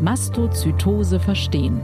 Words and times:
Mastozytose 0.00 1.20
verstehen. 1.20 1.82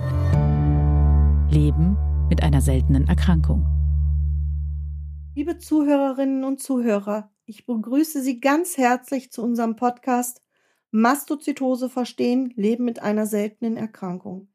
Leben 1.51 1.99
mit 2.31 2.43
einer 2.43 2.63
seltenen 2.63 3.07
Erkrankung. 3.09 3.67
Liebe 5.35 5.59
Zuhörerinnen 5.59 6.43
und 6.43 6.59
Zuhörer, 6.59 7.31
ich 7.45 7.67
begrüße 7.67 8.23
Sie 8.23 8.41
ganz 8.41 8.79
herzlich 8.79 9.31
zu 9.33 9.43
unserem 9.43 9.77
Podcast 9.77 10.41
Mastozytose 10.91 11.91
verstehen, 11.91 12.55
Leben 12.57 12.87
mit 12.87 13.03
einer 13.03 13.27
seltenen 13.27 13.77
Erkrankung. 13.77 14.49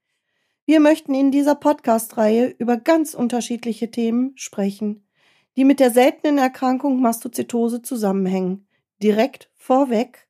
Wir 0.66 0.80
möchten 0.80 1.14
in 1.14 1.30
dieser 1.30 1.54
Podcast-Reihe 1.54 2.56
über 2.58 2.78
ganz 2.78 3.14
unterschiedliche 3.14 3.92
Themen 3.92 4.32
sprechen, 4.38 5.06
die 5.56 5.66
mit 5.66 5.80
der 5.80 5.92
seltenen 5.92 6.40
Erkrankung 6.40 7.00
Mastozytose 7.00 7.84
zusammenhängen. 7.84 8.66
Direkt 9.04 9.52
vorweg, 9.56 10.28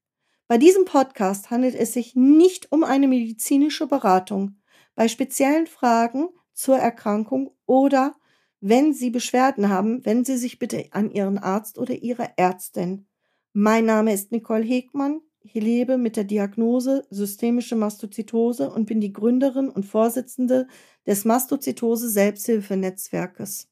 bei 0.51 0.57
diesem 0.57 0.83
Podcast 0.83 1.49
handelt 1.49 1.75
es 1.75 1.93
sich 1.93 2.13
nicht 2.13 2.73
um 2.73 2.83
eine 2.83 3.07
medizinische 3.07 3.87
Beratung. 3.87 4.57
Bei 4.95 5.07
speziellen 5.07 5.65
Fragen 5.65 6.27
zur 6.51 6.77
Erkrankung 6.77 7.55
oder 7.65 8.15
wenn 8.59 8.93
Sie 8.93 9.11
Beschwerden 9.11 9.69
haben, 9.69 10.05
wenden 10.05 10.25
Sie 10.25 10.35
sich 10.35 10.59
bitte 10.59 10.87
an 10.91 11.09
Ihren 11.09 11.37
Arzt 11.37 11.77
oder 11.77 11.93
Ihre 11.93 12.31
Ärztin. 12.35 13.07
Mein 13.53 13.85
Name 13.85 14.11
ist 14.11 14.33
Nicole 14.33 14.65
Hegmann. 14.65 15.21
Ich 15.39 15.53
lebe 15.53 15.97
mit 15.97 16.17
der 16.17 16.25
Diagnose 16.25 17.07
systemische 17.09 17.77
Mastozytose 17.77 18.71
und 18.71 18.87
bin 18.87 18.99
die 18.99 19.13
Gründerin 19.13 19.69
und 19.69 19.85
Vorsitzende 19.85 20.67
des 21.07 21.23
Mastozytose 21.23 22.09
Selbsthilfenetzwerkes. 22.09 23.69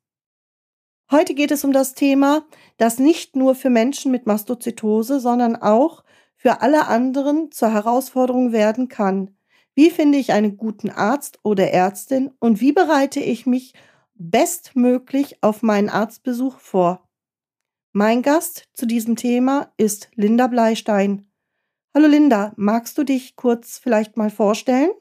Heute 1.12 1.34
geht 1.34 1.52
es 1.52 1.66
um 1.66 1.74
das 1.74 1.94
Thema, 1.94 2.46
das 2.78 3.00
nicht 3.00 3.36
nur 3.36 3.56
für 3.56 3.70
Menschen 3.70 4.14
mit 4.14 4.28
Mastozytose, 4.28 5.20
sondern 5.20 5.58
auch 5.58 6.06
für 6.40 6.62
alle 6.62 6.88
anderen 6.88 7.52
zur 7.52 7.74
Herausforderung 7.74 8.54
werden 8.54 8.88
kann. 8.88 9.36
Wie 9.76 9.92
finde 9.92 10.18
ich 10.18 10.32
einen 10.32 10.56
guten 10.56 10.90
Arzt 10.90 11.38
oder 11.44 11.72
Ärztin 11.72 12.32
und 12.40 12.62
wie 12.62 12.72
bereite 12.72 13.20
ich 13.20 13.46
mich 13.46 13.74
bestmöglich 14.16 15.44
auf 15.44 15.64
meinen 15.64 15.90
Arztbesuch 15.90 16.58
vor? 16.60 17.10
Mein 17.92 18.22
Gast 18.22 18.70
zu 18.74 18.86
diesem 18.86 19.18
Thema 19.18 19.74
ist 19.76 20.10
Linda 20.16 20.48
Bleistein. 20.48 21.30
Hallo 21.94 22.08
Linda, 22.08 22.54
magst 22.56 22.98
du 22.98 23.04
dich 23.04 23.36
kurz 23.36 23.78
vielleicht 23.78 24.16
mal 24.16 24.30
vorstellen? 24.30 24.92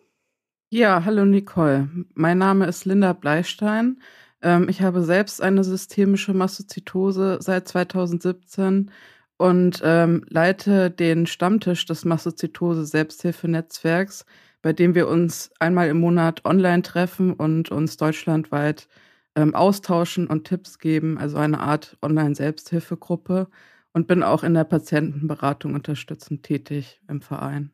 Ja, 0.70 1.04
hallo 1.04 1.24
Nicole. 1.24 1.88
Mein 2.14 2.38
Name 2.38 2.66
ist 2.66 2.84
Linda 2.84 3.12
Bleistein. 3.12 4.02
Ähm, 4.42 4.68
ich 4.68 4.82
habe 4.82 5.04
selbst 5.04 5.41
eine 5.41 5.62
systemische 5.62 6.34
Mastozytose 6.34 7.38
seit 7.41 7.68
2017 7.68 8.91
und 9.39 9.81
ähm, 9.84 10.25
leite 10.28 10.91
den 10.91 11.27
Stammtisch 11.27 11.86
des 11.86 12.05
Mastozytose 12.05 12.84
Selbsthilfenetzwerks, 12.84 14.27
bei 14.61 14.72
dem 14.72 14.94
wir 14.94 15.08
uns 15.08 15.50
einmal 15.61 15.89
im 15.89 16.00
Monat 16.00 16.44
online 16.44 16.83
treffen 16.83 17.33
und 17.33 17.70
uns 17.70 17.97
deutschlandweit 17.97 18.89
ähm, 19.36 19.55
austauschen 19.55 20.27
und 20.27 20.44
Tipps 20.44 20.81
geben, 20.81 21.19
also 21.19 21.36
eine 21.39 21.61
Art 21.61 21.97
Online-Selbsthilfegruppe 22.03 23.48
und 23.92 24.09
bin 24.09 24.25
auch 24.25 24.42
in 24.42 24.55
der 24.55 24.64
Patientenberatung 24.64 25.75
unterstützend 25.75 26.42
tätig 26.42 27.00
im 27.09 27.22
Verein. 27.22 27.70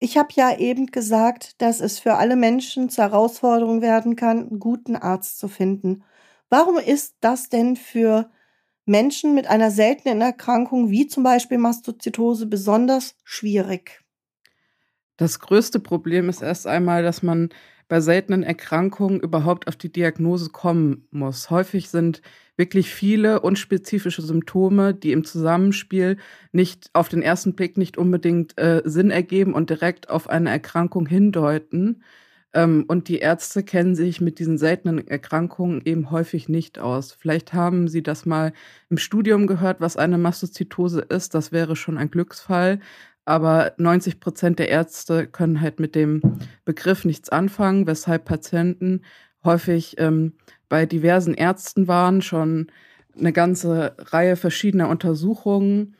Ich 0.00 0.16
habe 0.16 0.28
ja 0.34 0.56
eben 0.56 0.86
gesagt, 0.86 1.60
dass 1.60 1.80
es 1.80 2.00
für 2.00 2.14
alle 2.14 2.36
Menschen 2.36 2.88
zur 2.88 3.04
Herausforderung 3.04 3.82
werden 3.82 4.16
kann, 4.16 4.48
einen 4.48 4.58
guten 4.58 4.96
Arzt 4.96 5.38
zu 5.38 5.48
finden. 5.48 6.04
Warum 6.48 6.78
ist 6.78 7.16
das 7.20 7.48
denn 7.48 7.76
für 7.76 8.30
Menschen 8.88 9.34
mit 9.34 9.46
einer 9.46 9.70
seltenen 9.70 10.20
Erkrankung 10.20 10.90
wie 10.90 11.06
zum 11.06 11.22
Beispiel 11.22 11.58
Mastozytose 11.58 12.46
besonders 12.46 13.16
schwierig? 13.24 14.02
Das 15.16 15.40
größte 15.40 15.80
Problem 15.80 16.28
ist 16.28 16.42
erst 16.42 16.66
einmal, 16.66 17.02
dass 17.02 17.22
man 17.22 17.50
bei 17.88 18.00
seltenen 18.00 18.42
Erkrankungen 18.42 19.20
überhaupt 19.20 19.66
auf 19.66 19.76
die 19.76 19.90
Diagnose 19.90 20.50
kommen 20.50 21.08
muss. 21.10 21.50
Häufig 21.50 21.88
sind 21.88 22.22
wirklich 22.56 22.90
viele 22.90 23.40
unspezifische 23.40 24.22
Symptome, 24.22 24.94
die 24.94 25.12
im 25.12 25.24
Zusammenspiel 25.24 26.18
nicht 26.52 26.90
auf 26.92 27.08
den 27.08 27.22
ersten 27.22 27.54
Blick 27.54 27.78
nicht 27.78 27.96
unbedingt 27.98 28.58
äh, 28.58 28.82
Sinn 28.84 29.10
ergeben 29.10 29.54
und 29.54 29.70
direkt 29.70 30.10
auf 30.10 30.28
eine 30.28 30.50
Erkrankung 30.50 31.06
hindeuten. 31.06 32.02
Ähm, 32.58 32.84
und 32.88 33.06
die 33.08 33.18
Ärzte 33.18 33.62
kennen 33.62 33.94
sich 33.94 34.20
mit 34.20 34.40
diesen 34.40 34.58
seltenen 34.58 35.06
Erkrankungen 35.06 35.80
eben 35.84 36.10
häufig 36.10 36.48
nicht 36.48 36.80
aus. 36.80 37.12
Vielleicht 37.12 37.52
haben 37.52 37.86
Sie 37.86 38.02
das 38.02 38.26
mal 38.26 38.52
im 38.90 38.98
Studium 38.98 39.46
gehört, 39.46 39.80
was 39.80 39.96
eine 39.96 40.18
Mastozytose 40.18 41.02
ist. 41.02 41.34
Das 41.34 41.52
wäre 41.52 41.76
schon 41.76 41.96
ein 41.98 42.10
Glücksfall. 42.10 42.80
Aber 43.24 43.74
90 43.76 44.18
Prozent 44.18 44.58
der 44.58 44.70
Ärzte 44.70 45.28
können 45.28 45.60
halt 45.60 45.78
mit 45.78 45.94
dem 45.94 46.20
Begriff 46.64 47.04
nichts 47.04 47.28
anfangen, 47.28 47.86
weshalb 47.86 48.24
Patienten 48.24 49.02
häufig 49.44 49.94
ähm, 49.98 50.32
bei 50.68 50.84
diversen 50.84 51.34
Ärzten 51.34 51.86
waren, 51.86 52.22
schon 52.22 52.72
eine 53.16 53.32
ganze 53.32 53.94
Reihe 53.98 54.34
verschiedener 54.34 54.88
Untersuchungen 54.88 55.94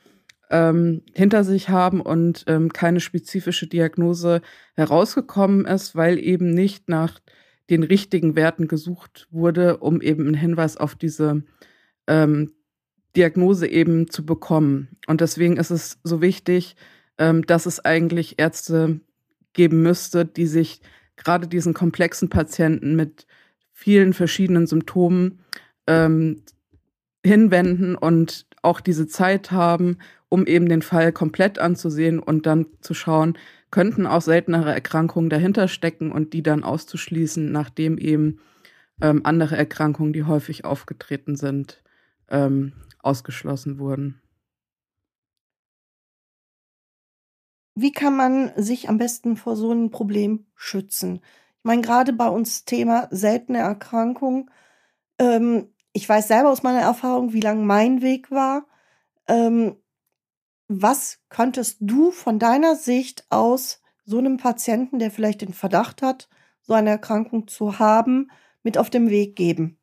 ähm, 0.50 1.02
hinter 1.14 1.44
sich 1.44 1.68
haben 1.68 2.00
und 2.00 2.44
ähm, 2.46 2.72
keine 2.72 3.00
spezifische 3.00 3.66
Diagnose 3.66 4.40
herausgekommen 4.74 5.66
ist, 5.66 5.94
weil 5.94 6.18
eben 6.18 6.50
nicht 6.50 6.88
nach 6.88 7.20
den 7.70 7.82
richtigen 7.82 8.34
Werten 8.34 8.66
gesucht 8.66 9.28
wurde, 9.30 9.78
um 9.78 10.00
eben 10.00 10.26
einen 10.26 10.34
Hinweis 10.34 10.76
auf 10.76 10.94
diese 10.94 11.42
ähm, 12.06 12.52
Diagnose 13.16 13.66
eben 13.66 14.10
zu 14.10 14.24
bekommen. 14.24 14.88
Und 15.06 15.20
deswegen 15.20 15.56
ist 15.56 15.70
es 15.70 15.98
so 16.02 16.22
wichtig, 16.22 16.76
ähm, 17.18 17.44
dass 17.46 17.66
es 17.66 17.84
eigentlich 17.84 18.38
Ärzte 18.38 19.00
geben 19.52 19.82
müsste, 19.82 20.24
die 20.24 20.46
sich 20.46 20.80
gerade 21.16 21.48
diesen 21.48 21.74
komplexen 21.74 22.30
Patienten 22.30 22.96
mit 22.96 23.26
vielen 23.72 24.12
verschiedenen 24.12 24.66
Symptomen 24.66 25.40
ähm, 25.86 26.42
hinwenden 27.24 27.96
und 27.96 28.46
auch 28.62 28.80
diese 28.80 29.06
Zeit 29.06 29.50
haben, 29.50 29.98
um 30.28 30.46
eben 30.46 30.68
den 30.68 30.82
Fall 30.82 31.12
komplett 31.12 31.58
anzusehen 31.58 32.18
und 32.18 32.46
dann 32.46 32.66
zu 32.80 32.94
schauen, 32.94 33.38
könnten 33.70 34.06
auch 34.06 34.22
seltenere 34.22 34.72
Erkrankungen 34.72 35.30
dahinter 35.30 35.68
stecken 35.68 36.12
und 36.12 36.32
die 36.32 36.42
dann 36.42 36.64
auszuschließen, 36.64 37.50
nachdem 37.50 37.98
eben 37.98 38.40
ähm, 39.00 39.20
andere 39.24 39.56
Erkrankungen, 39.56 40.12
die 40.12 40.24
häufig 40.24 40.64
aufgetreten 40.64 41.36
sind, 41.36 41.82
ähm, 42.30 42.72
ausgeschlossen 43.00 43.78
wurden. 43.78 44.20
Wie 47.74 47.92
kann 47.92 48.16
man 48.16 48.50
sich 48.56 48.88
am 48.88 48.98
besten 48.98 49.36
vor 49.36 49.54
so 49.54 49.70
einem 49.70 49.90
Problem 49.90 50.46
schützen? 50.56 51.20
Ich 51.58 51.64
meine, 51.64 51.82
gerade 51.82 52.12
bei 52.12 52.28
uns 52.28 52.64
Thema 52.64 53.06
seltene 53.10 53.58
Erkrankung. 53.58 54.50
Ähm, 55.20 55.68
ich 55.92 56.08
weiß 56.08 56.26
selber 56.26 56.50
aus 56.50 56.64
meiner 56.64 56.80
Erfahrung, 56.80 57.32
wie 57.32 57.40
lang 57.40 57.64
mein 57.64 58.02
Weg 58.02 58.30
war. 58.32 58.66
Ähm, 59.28 59.76
was 60.68 61.18
könntest 61.30 61.78
du 61.80 62.10
von 62.10 62.38
deiner 62.38 62.76
Sicht 62.76 63.24
aus 63.30 63.80
so 64.04 64.18
einem 64.18 64.36
Patienten, 64.36 64.98
der 64.98 65.10
vielleicht 65.10 65.40
den 65.40 65.52
Verdacht 65.52 66.02
hat, 66.02 66.28
so 66.60 66.74
eine 66.74 66.90
Erkrankung 66.90 67.48
zu 67.48 67.78
haben, 67.78 68.30
mit 68.62 68.78
auf 68.78 68.90
dem 68.90 69.10
Weg 69.10 69.34
geben? 69.36 69.78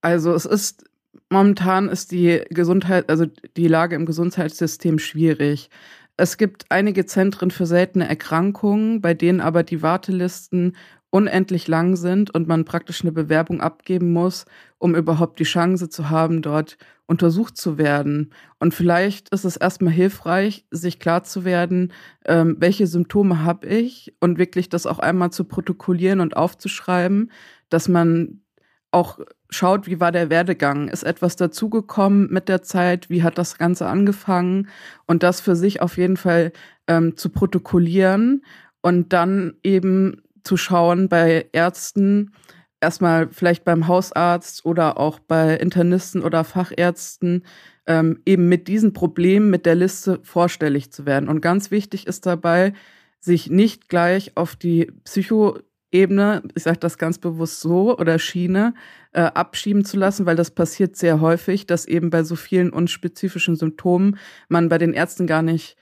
Also 0.00 0.32
es 0.32 0.44
ist 0.44 0.84
momentan 1.30 1.88
ist 1.88 2.10
die 2.10 2.42
Gesundheit, 2.50 3.08
also 3.10 3.26
die 3.56 3.68
Lage 3.68 3.96
im 3.96 4.06
Gesundheitssystem 4.06 4.98
schwierig. 4.98 5.70
Es 6.16 6.36
gibt 6.36 6.66
einige 6.68 7.06
Zentren 7.06 7.50
für 7.50 7.66
seltene 7.66 8.08
Erkrankungen, 8.08 9.00
bei 9.00 9.14
denen 9.14 9.40
aber 9.40 9.62
die 9.62 9.82
Wartelisten 9.82 10.76
unendlich 11.10 11.68
lang 11.68 11.96
sind 11.96 12.34
und 12.34 12.48
man 12.48 12.64
praktisch 12.64 13.02
eine 13.02 13.12
Bewerbung 13.12 13.60
abgeben 13.60 14.12
muss, 14.12 14.44
um 14.78 14.94
überhaupt 14.94 15.38
die 15.38 15.44
Chance 15.44 15.88
zu 15.88 16.10
haben, 16.10 16.42
dort 16.42 16.76
untersucht 17.08 17.56
zu 17.56 17.78
werden. 17.78 18.32
Und 18.60 18.74
vielleicht 18.74 19.30
ist 19.30 19.44
es 19.44 19.56
erstmal 19.56 19.92
hilfreich, 19.92 20.66
sich 20.70 21.00
klar 21.00 21.24
zu 21.24 21.44
werden, 21.44 21.92
ähm, 22.26 22.56
welche 22.58 22.86
Symptome 22.86 23.42
habe 23.42 23.66
ich 23.66 24.14
und 24.20 24.38
wirklich 24.38 24.68
das 24.68 24.86
auch 24.86 24.98
einmal 24.98 25.30
zu 25.30 25.44
protokollieren 25.44 26.20
und 26.20 26.36
aufzuschreiben, 26.36 27.32
dass 27.70 27.88
man 27.88 28.42
auch 28.90 29.18
schaut, 29.50 29.86
wie 29.86 30.00
war 30.00 30.12
der 30.12 30.28
Werdegang? 30.30 30.88
Ist 30.88 31.02
etwas 31.02 31.36
dazugekommen 31.36 32.30
mit 32.30 32.48
der 32.48 32.62
Zeit? 32.62 33.08
Wie 33.08 33.22
hat 33.22 33.38
das 33.38 33.56
Ganze 33.56 33.86
angefangen? 33.86 34.68
Und 35.06 35.22
das 35.22 35.40
für 35.40 35.56
sich 35.56 35.80
auf 35.80 35.96
jeden 35.96 36.18
Fall 36.18 36.52
ähm, 36.86 37.16
zu 37.16 37.30
protokollieren 37.30 38.44
und 38.82 39.12
dann 39.14 39.54
eben 39.62 40.22
zu 40.44 40.58
schauen 40.58 41.08
bei 41.08 41.48
Ärzten, 41.52 42.32
erstmal 42.80 43.28
vielleicht 43.30 43.64
beim 43.64 43.88
Hausarzt 43.88 44.64
oder 44.64 44.98
auch 44.98 45.18
bei 45.18 45.54
Internisten 45.54 46.22
oder 46.22 46.44
Fachärzten, 46.44 47.44
ähm, 47.86 48.20
eben 48.26 48.48
mit 48.48 48.68
diesen 48.68 48.92
Problemen 48.92 49.50
mit 49.50 49.66
der 49.66 49.74
Liste 49.74 50.20
vorstellig 50.22 50.92
zu 50.92 51.06
werden. 51.06 51.28
Und 51.28 51.40
ganz 51.40 51.70
wichtig 51.70 52.06
ist 52.06 52.26
dabei, 52.26 52.72
sich 53.20 53.50
nicht 53.50 53.88
gleich 53.88 54.36
auf 54.36 54.54
die 54.54 54.92
Psychoebene, 55.04 56.42
ich 56.54 56.62
sage 56.62 56.78
das 56.78 56.98
ganz 56.98 57.18
bewusst 57.18 57.60
so, 57.60 57.98
oder 57.98 58.18
Schiene 58.18 58.74
äh, 59.12 59.22
abschieben 59.22 59.84
zu 59.84 59.96
lassen, 59.96 60.26
weil 60.26 60.36
das 60.36 60.50
passiert 60.50 60.96
sehr 60.96 61.20
häufig, 61.20 61.66
dass 61.66 61.86
eben 61.86 62.10
bei 62.10 62.22
so 62.22 62.36
vielen 62.36 62.70
unspezifischen 62.70 63.56
Symptomen 63.56 64.18
man 64.48 64.68
bei 64.68 64.78
den 64.78 64.92
Ärzten 64.92 65.26
gar 65.26 65.42
nicht 65.42 65.76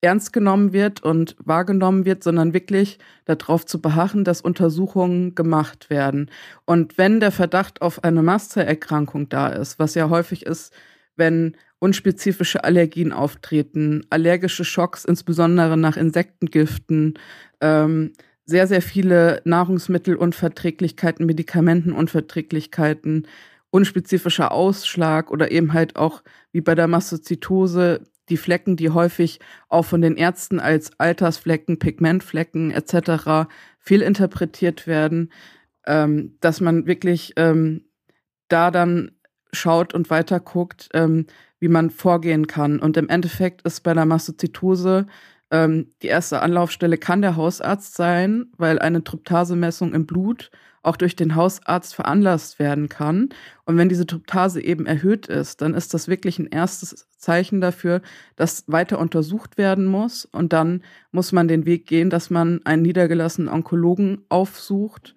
ernst 0.00 0.32
genommen 0.32 0.72
wird 0.72 1.02
und 1.02 1.36
wahrgenommen 1.38 2.04
wird, 2.04 2.22
sondern 2.22 2.52
wirklich 2.52 2.98
darauf 3.24 3.66
zu 3.66 3.80
beharren, 3.80 4.24
dass 4.24 4.40
Untersuchungen 4.40 5.34
gemacht 5.34 5.90
werden. 5.90 6.30
Und 6.64 6.98
wenn 6.98 7.20
der 7.20 7.32
Verdacht 7.32 7.82
auf 7.82 8.04
eine 8.04 8.22
Mastzererkrankung 8.22 9.28
da 9.28 9.48
ist, 9.48 9.78
was 9.78 9.94
ja 9.94 10.10
häufig 10.10 10.46
ist, 10.46 10.72
wenn 11.16 11.56
unspezifische 11.78 12.64
Allergien 12.64 13.12
auftreten, 13.12 14.04
allergische 14.10 14.64
Schocks, 14.64 15.04
insbesondere 15.04 15.76
nach 15.76 15.96
Insektengiften, 15.96 17.14
ähm, 17.60 18.12
sehr, 18.44 18.66
sehr 18.66 18.82
viele 18.82 19.40
Nahrungsmittelunverträglichkeiten, 19.44 21.26
Medikamentenunverträglichkeiten, 21.26 23.26
unspezifischer 23.70 24.52
Ausschlag 24.52 25.30
oder 25.30 25.50
eben 25.50 25.72
halt 25.72 25.96
auch 25.96 26.22
wie 26.52 26.60
bei 26.60 26.74
der 26.74 26.86
Mastozytose 26.86 28.02
die 28.28 28.36
Flecken, 28.36 28.76
die 28.76 28.90
häufig 28.90 29.40
auch 29.68 29.84
von 29.84 30.00
den 30.00 30.16
Ärzten 30.16 30.60
als 30.60 30.98
Altersflecken, 30.98 31.78
Pigmentflecken 31.78 32.70
etc. 32.70 33.48
fehlinterpretiert 33.78 34.86
werden, 34.86 35.32
ähm, 35.86 36.36
dass 36.40 36.60
man 36.60 36.86
wirklich 36.86 37.32
ähm, 37.36 37.84
da 38.48 38.70
dann 38.70 39.12
schaut 39.52 39.94
und 39.94 40.10
weiter 40.10 40.40
guckt, 40.40 40.88
ähm, 40.92 41.26
wie 41.58 41.68
man 41.68 41.90
vorgehen 41.90 42.46
kann. 42.46 42.78
Und 42.80 42.96
im 42.96 43.08
Endeffekt 43.08 43.62
ist 43.62 43.82
bei 43.82 43.94
der 43.94 44.04
Mastozytose 44.04 45.06
ähm, 45.50 45.92
die 46.02 46.08
erste 46.08 46.42
Anlaufstelle 46.42 46.98
kann 46.98 47.22
der 47.22 47.36
Hausarzt 47.36 47.94
sein, 47.94 48.46
weil 48.56 48.78
eine 48.78 49.04
Tryptasemessung 49.04 49.94
im 49.94 50.06
Blut 50.06 50.50
auch 50.86 50.96
durch 50.96 51.16
den 51.16 51.34
Hausarzt 51.34 51.94
veranlasst 51.94 52.58
werden 52.58 52.88
kann. 52.88 53.30
Und 53.64 53.76
wenn 53.76 53.88
diese 53.88 54.06
Tryptase 54.06 54.62
eben 54.62 54.86
erhöht 54.86 55.26
ist, 55.26 55.60
dann 55.60 55.74
ist 55.74 55.94
das 55.94 56.08
wirklich 56.08 56.38
ein 56.38 56.46
erstes 56.46 57.08
Zeichen 57.18 57.60
dafür, 57.60 58.02
dass 58.36 58.64
weiter 58.68 58.98
untersucht 58.98 59.58
werden 59.58 59.86
muss. 59.86 60.24
Und 60.24 60.52
dann 60.52 60.82
muss 61.10 61.32
man 61.32 61.48
den 61.48 61.66
Weg 61.66 61.86
gehen, 61.86 62.08
dass 62.08 62.30
man 62.30 62.60
einen 62.64 62.82
niedergelassenen 62.82 63.52
Onkologen 63.52 64.24
aufsucht 64.28 65.16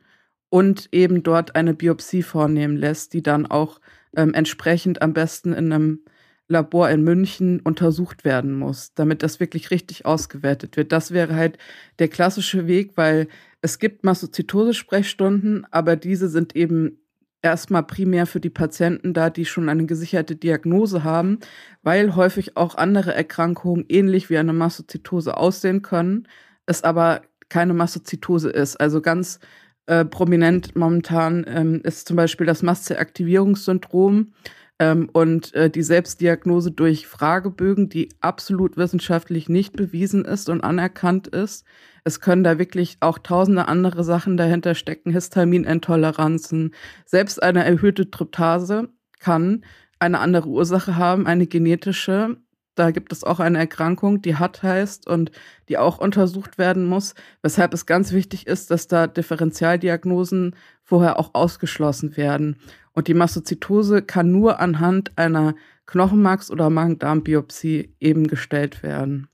und 0.50 0.90
eben 0.92 1.22
dort 1.22 1.56
eine 1.56 1.76
Biopsie 1.76 2.24
vornehmen 2.24 2.76
lässt, 2.76 3.14
die 3.14 3.22
dann 3.22 3.46
auch 3.46 3.80
ähm, 4.16 4.34
entsprechend 4.34 5.02
am 5.04 5.14
besten 5.14 5.54
in 5.54 5.72
einem 5.72 6.00
Labor 6.48 6.90
in 6.90 7.04
München 7.04 7.60
untersucht 7.60 8.26
werden 8.26 8.58
muss, 8.58 8.96
damit 8.96 9.22
das 9.22 9.40
wirklich 9.40 9.70
richtig 9.70 10.08
ausgewertet 10.08 10.78
wird. 10.78 10.92
Das 10.92 11.12
wäre 11.12 11.36
halt 11.36 11.60
der 12.00 12.08
klassische 12.08 12.66
Weg, 12.66 12.94
weil 12.96 13.28
es 13.62 13.80
gibt 13.80 14.04
Mastozytose-Sprechstunden, 14.04 15.66
aber 15.72 15.96
diese 15.96 16.30
sind 16.30 16.56
eben 16.56 17.00
erstmal 17.42 17.84
primär 17.84 18.26
für 18.26 18.40
die 18.40 18.50
Patienten 18.50 19.14
da, 19.14 19.30
die 19.30 19.46
schon 19.46 19.70
eine 19.70 19.86
gesicherte 19.86 20.36
Diagnose 20.36 21.04
haben, 21.04 21.40
weil 21.84 22.16
häufig 22.16 22.58
auch 22.58 22.76
andere 22.76 23.14
Erkrankungen 23.14 23.86
ähnlich 23.88 24.30
wie 24.30 24.38
eine 24.38 24.54
Mastozytose 24.54 25.38
aussehen 25.38 25.82
können, 25.82 26.28
es 26.66 26.84
aber 26.84 27.22
keine 27.48 27.74
Mastozytose 27.74 28.50
ist. 28.50 28.80
Also 28.80 29.02
ganz 29.02 29.40
äh, 29.88 30.06
prominent 30.06 30.76
momentan 30.76 31.46
ähm, 31.48 31.82
ist 31.84 32.08
zum 32.08 32.16
Beispiel 32.18 32.46
das 32.46 32.62
Mastzellaktivierungssyndrom 32.62 34.34
ähm, 34.80 35.10
und 35.12 35.54
äh, 35.54 35.70
die 35.70 35.84
Selbstdiagnose 35.84 36.72
durch 36.72 37.06
Fragebögen, 37.06 37.90
die 37.90 38.10
absolut 38.22 38.78
wissenschaftlich 38.78 39.50
nicht 39.50 39.76
bewiesen 39.76 40.26
ist 40.26 40.50
und 40.50 40.62
anerkannt 40.62 41.28
ist. 41.28 41.66
Es 42.06 42.22
können 42.22 42.44
da 42.44 42.58
wirklich 42.58 42.98
auch 43.02 43.20
tausende 43.20 43.68
andere 43.68 44.04
Sachen 44.04 44.38
dahinter 44.38 44.74
stecken, 44.74 45.12
Histaminintoleranzen. 45.12 46.74
Selbst 47.06 47.44
eine 47.44 47.66
erhöhte 47.66 48.10
Tryptase 48.10 48.90
kann 49.20 49.66
eine 50.00 50.20
andere 50.20 50.48
Ursache 50.48 50.96
haben, 50.96 51.28
eine 51.28 51.46
genetische. 51.46 52.38
Da 52.80 52.92
gibt 52.92 53.12
es 53.12 53.26
auch 53.26 53.42
eine 53.42 53.58
Erkrankung, 53.58 54.22
die 54.22 54.38
HAT 54.38 54.64
heißt 54.64 55.06
und 55.06 55.32
die 55.68 55.78
auch 55.78 55.98
untersucht 55.98 56.58
werden 56.58 56.86
muss, 56.86 57.14
weshalb 57.42 57.74
es 57.74 57.86
ganz 57.86 58.14
wichtig 58.14 58.48
ist, 58.48 58.72
dass 58.72 58.88
da 58.88 59.06
Differentialdiagnosen 59.06 60.56
vorher 60.82 61.20
auch 61.20 61.32
ausgeschlossen 61.34 62.16
werden. 62.16 62.56
Und 62.94 63.10
die 63.10 63.14
Mastozytose 63.14 64.02
kann 64.02 64.32
nur 64.32 64.62
anhand 64.62 65.18
einer 65.18 65.56
Knochenmarks- 65.88 66.52
oder 66.52 66.70
Magen-Darm-Biopsie 66.70 67.96
eben 68.00 68.28
gestellt 68.28 68.82
werden. 68.82 69.28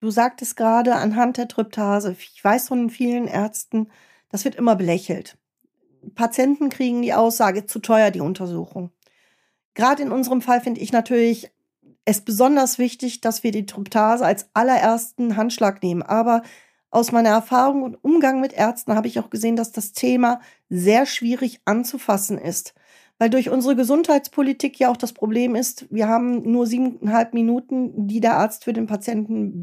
Du 0.00 0.10
sagtest 0.10 0.56
gerade 0.56 0.94
anhand 0.94 1.36
der 1.36 1.48
Tryptase. 1.48 2.16
Ich 2.18 2.42
weiß 2.42 2.68
von 2.68 2.88
vielen 2.88 3.28
Ärzten, 3.28 3.88
das 4.30 4.46
wird 4.46 4.54
immer 4.54 4.74
belächelt. 4.74 5.36
Patienten 6.14 6.70
kriegen 6.70 7.02
die 7.02 7.12
Aussage, 7.12 7.66
zu 7.66 7.78
teuer 7.78 8.10
die 8.10 8.22
Untersuchung. 8.22 8.90
Gerade 9.74 10.02
in 10.02 10.12
unserem 10.12 10.40
Fall 10.40 10.62
finde 10.62 10.80
ich 10.80 10.92
natürlich 10.92 11.50
es 12.08 12.22
besonders 12.22 12.78
wichtig, 12.78 13.20
dass 13.20 13.42
wir 13.42 13.52
die 13.52 13.66
Tryptase 13.66 14.24
als 14.24 14.48
allerersten 14.54 15.36
Handschlag 15.36 15.82
nehmen. 15.82 16.02
Aber 16.02 16.42
aus 16.90 17.12
meiner 17.12 17.28
Erfahrung 17.28 17.82
und 17.82 18.02
Umgang 18.02 18.40
mit 18.40 18.54
Ärzten 18.54 18.94
habe 18.94 19.08
ich 19.08 19.18
auch 19.20 19.28
gesehen, 19.28 19.56
dass 19.56 19.72
das 19.72 19.92
Thema 19.92 20.40
sehr 20.70 21.04
schwierig 21.04 21.60
anzufassen 21.66 22.38
ist. 22.38 22.72
Weil 23.18 23.28
durch 23.28 23.50
unsere 23.50 23.76
Gesundheitspolitik 23.76 24.78
ja 24.78 24.90
auch 24.90 24.96
das 24.96 25.12
Problem 25.12 25.54
ist, 25.54 25.86
wir 25.90 26.08
haben 26.08 26.50
nur 26.50 26.66
siebeneinhalb 26.66 27.34
Minuten, 27.34 28.06
die 28.06 28.20
der 28.20 28.36
Arzt 28.38 28.64
für 28.64 28.72
den 28.72 28.86
Patienten 28.86 29.62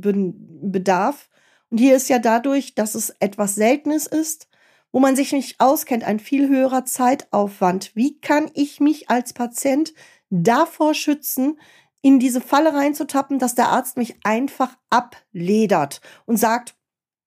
bedarf. 0.72 1.30
Und 1.72 1.80
hier 1.80 1.96
ist 1.96 2.10
ja 2.10 2.20
dadurch, 2.20 2.76
dass 2.76 2.94
es 2.94 3.16
etwas 3.22 3.56
Seltenes 3.56 4.06
ist, 4.06 4.48
wo 4.92 5.00
man 5.00 5.16
sich 5.16 5.32
nicht 5.32 5.60
auskennt, 5.60 6.04
ein 6.04 6.20
viel 6.20 6.48
höherer 6.48 6.86
Zeitaufwand. 6.86 7.96
Wie 7.96 8.20
kann 8.20 8.52
ich 8.54 8.80
mich 8.80 9.10
als 9.10 9.34
Patient 9.34 9.96
davor 10.30 10.94
schützen, 10.94 11.58
in 12.06 12.20
diese 12.20 12.40
Falle 12.40 12.72
reinzutappen, 12.76 13.40
dass 13.40 13.56
der 13.56 13.70
Arzt 13.70 13.98
mich 13.98 14.16
einfach 14.24 14.78
abledert 14.92 16.02
und 16.28 16.38
sagt, 16.38 16.76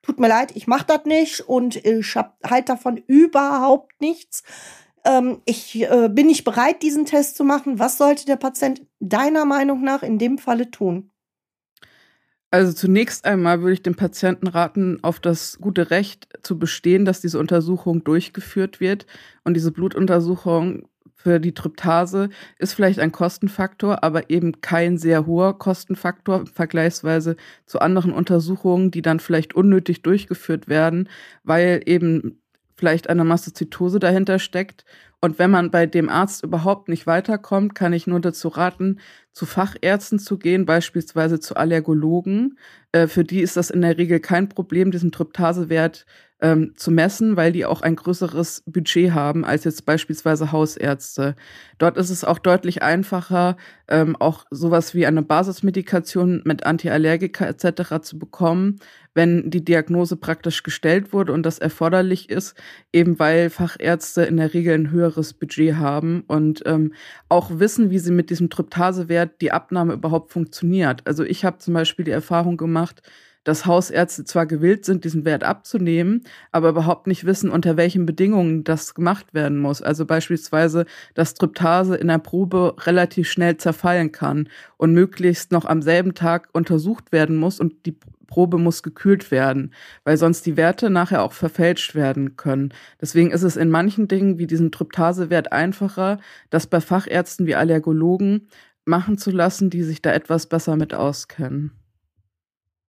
tut 0.03 0.21
mir 0.21 0.29
leid, 0.29 0.53
ich 0.55 0.69
mache 0.69 0.87
das 0.87 1.05
nicht 1.05 1.41
und 1.41 1.75
ich 1.85 2.15
habe 2.15 2.35
halt 2.49 2.69
davon 2.69 2.97
überhaupt 2.97 4.01
nichts. 4.01 4.45
Ähm, 5.05 5.43
ich 5.47 5.83
äh, 5.83 6.09
bin 6.09 6.29
nicht 6.29 6.45
bereit, 6.45 6.81
diesen 6.81 7.07
Test 7.07 7.37
zu 7.37 7.43
machen. 7.43 7.81
Was 7.81 7.99
sollte 7.99 8.25
der 8.25 8.37
Patient 8.37 8.87
deiner 9.01 9.45
Meinung 9.47 9.83
nach 9.83 10.05
in 10.05 10.17
dem 10.17 10.39
Falle 10.39 10.71
tun? 10.71 11.11
Also 12.53 12.73
zunächst 12.73 13.25
einmal 13.25 13.63
würde 13.63 13.73
ich 13.73 13.83
dem 13.83 13.97
Patienten 13.97 14.47
raten, 14.47 15.03
auf 15.03 15.19
das 15.19 15.59
gute 15.59 15.91
Recht 15.91 16.29
zu 16.45 16.57
bestehen, 16.57 17.05
dass 17.05 17.21
diese 17.21 17.41
Untersuchung 17.41 18.05
durchgeführt 18.05 18.79
wird. 18.79 19.07
Und 19.43 19.55
diese 19.55 19.73
Blutuntersuchung 19.73 20.89
für 21.21 21.41
die 21.41 21.53
Tryptase 21.53 22.31
ist 22.59 22.75
vielleicht 22.75 23.01
ein 23.01 23.13
Kostenfaktor, 23.13 24.05
aber 24.05 24.31
eben 24.31 24.61
kein 24.61 24.99
sehr 24.99 25.27
hoher 25.27 25.59
Kostenfaktor 25.59 26.47
vergleichsweise 26.47 27.37
zu 27.67 27.81
anderen 27.81 28.13
Untersuchungen, 28.13 28.93
die 28.93 29.03
dann 29.03 29.19
vielleicht 29.19 29.55
unnötig 29.55 30.03
durchgeführt 30.03 30.69
werden, 30.69 31.09
weil 31.43 31.83
eben 31.87 32.41
vielleicht 32.77 33.11
eine 33.11 33.25
Mastozytose 33.25 33.99
dahinter 33.99 34.39
steckt. 34.39 34.85
Und 35.21 35.41
wenn 35.41 35.51
man 35.51 35.73
bei 35.73 35.87
dem 35.87 36.09
Arzt 36.09 36.45
überhaupt 36.45 36.89
nicht 36.89 37.09
weiterkommt, 37.09 37.75
kann 37.75 37.93
ich 37.93 38.07
nur 38.07 38.21
dazu 38.21 38.47
raten, 38.47 39.01
zu 39.33 39.47
Fachärzten 39.47 40.21
zu 40.21 40.39
gehen, 40.39 40.65
beispielsweise 40.65 41.41
zu 41.41 41.57
Allergologen. 41.57 42.57
Äh, 42.93 43.09
für 43.09 43.25
die 43.25 43.41
ist 43.41 43.57
das 43.57 43.71
in 43.71 43.81
der 43.81 43.99
Regel 43.99 44.21
kein 44.21 44.49
Problem, 44.49 44.93
diesen 44.93 45.11
Tryptasewert 45.11 46.07
ähm, 46.41 46.73
zu 46.77 46.91
messen, 46.91 47.37
weil 47.37 47.53
die 47.53 47.67
auch 47.67 47.83
ein 47.83 47.97
größeres 47.97 48.63
Budget 48.67 49.13
haben 49.13 49.45
als 49.45 49.65
jetzt 49.65 49.85
beispielsweise 49.85 50.53
Hausärzte. 50.53 51.35
Dort 51.79 51.97
ist 51.97 52.11
es 52.11 52.25
auch 52.25 52.39
deutlich 52.39 52.83
einfacher, 52.83 53.57
ähm, 53.89 54.15
auch 54.17 54.45
sowas 54.51 54.95
wie 54.95 55.07
eine 55.07 55.23
Basismedikation 55.23 56.43
mit 56.45 56.65
Antiallergika 56.65 57.47
etc. 57.47 58.03
zu 58.03 58.19
bekommen, 58.19 58.79
wenn 59.15 59.51
die 59.51 59.65
Diagnose 59.65 60.17
praktisch 60.17 60.63
gestellt 60.63 61.13
wurde 61.13 61.33
und 61.33 61.43
das 61.45 61.59
erforderlich 61.59 62.31
ist, 62.31 62.57
eben 62.93 63.19
weil 63.19 63.51
Fachärzte 63.51 64.23
in 64.23 64.37
der 64.37 64.55
Regel 64.55 64.75
ein 64.75 64.91
höheres 64.93 65.35
Budget 65.35 65.75
haben 65.75 66.23
und 66.29 66.63
ähm, 66.67 66.93
auch 67.29 67.59
wissen, 67.59 67.91
wie 67.91 67.99
sie 67.99 68.13
mit 68.13 68.31
diesem 68.31 68.49
Tryptasewert 68.49 69.41
die 69.41 69.51
Abnahme 69.51 69.95
überhaupt 69.95 70.33
funktioniert. 70.33 71.03
Also 71.05 71.25
ich 71.25 71.45
habe 71.45 71.59
zum 71.59 71.75
Beispiel 71.75 72.05
die 72.05 72.13
Erfahrung 72.13 72.57
gemacht, 72.57 73.03
dass 73.45 73.67
Hausärzte 73.67 74.25
zwar 74.25 74.47
gewillt 74.47 74.85
sind, 74.85 75.05
diesen 75.05 75.25
Wert 75.25 75.45
abzunehmen, 75.45 76.25
aber 76.53 76.71
überhaupt 76.71 77.07
nicht 77.07 77.25
wissen, 77.25 77.51
unter 77.51 77.77
welchen 77.77 78.07
Bedingungen 78.07 78.65
das 78.65 78.95
gemacht 78.95 79.35
werden 79.35 79.59
muss. 79.59 79.83
Also 79.83 80.05
beispielsweise, 80.05 80.85
dass 81.15 81.35
Tryptase 81.35 81.97
in 81.97 82.09
der 82.09 82.19
Probe 82.19 82.75
relativ 82.81 83.31
schnell 83.31 83.57
zerfallen 83.57 84.13
kann 84.13 84.49
und 84.77 84.93
möglichst 84.93 85.53
noch 85.53 85.65
am 85.65 85.83
selben 85.83 86.15
Tag 86.15 86.49
untersucht 86.53 87.13
werden 87.13 87.37
muss 87.37 87.61
und 87.61 87.87
die 87.87 87.97
Probe 88.29 88.59
muss 88.59 88.85
gekühlt 88.85 89.33
werden, 89.33 89.73
weil 90.05 90.17
sonst 90.17 90.47
die 90.47 90.57
Werte 90.57 90.91
nachher 90.91 91.23
auch 91.23 91.33
verfälscht 91.33 91.97
werden 91.97 92.37
können. 92.37 92.73
Deswegen 93.01 93.33
ist 93.33 93.43
es 93.43 93.57
in 93.57 93.71
manchen 93.71 94.07
Dingen 94.07 94.39
wie 94.39 94.47
diesen 94.47 94.71
Tryptasewert 94.71 95.51
einfacher, 95.51 96.19
das 96.51 96.69
bei 96.69 96.81
Fachärzten 96.81 97.47
wie 97.47 97.57
Allergologen 97.57 98.49
machen 98.85 99.19
zu 99.19 99.31
lassen, 99.31 99.71
die 99.71 99.83
sich 99.83 100.03
da 100.03 100.13
etwas 100.13 100.47
besser 100.47 100.77
mit 100.77 100.95
auskennen. 100.95 101.73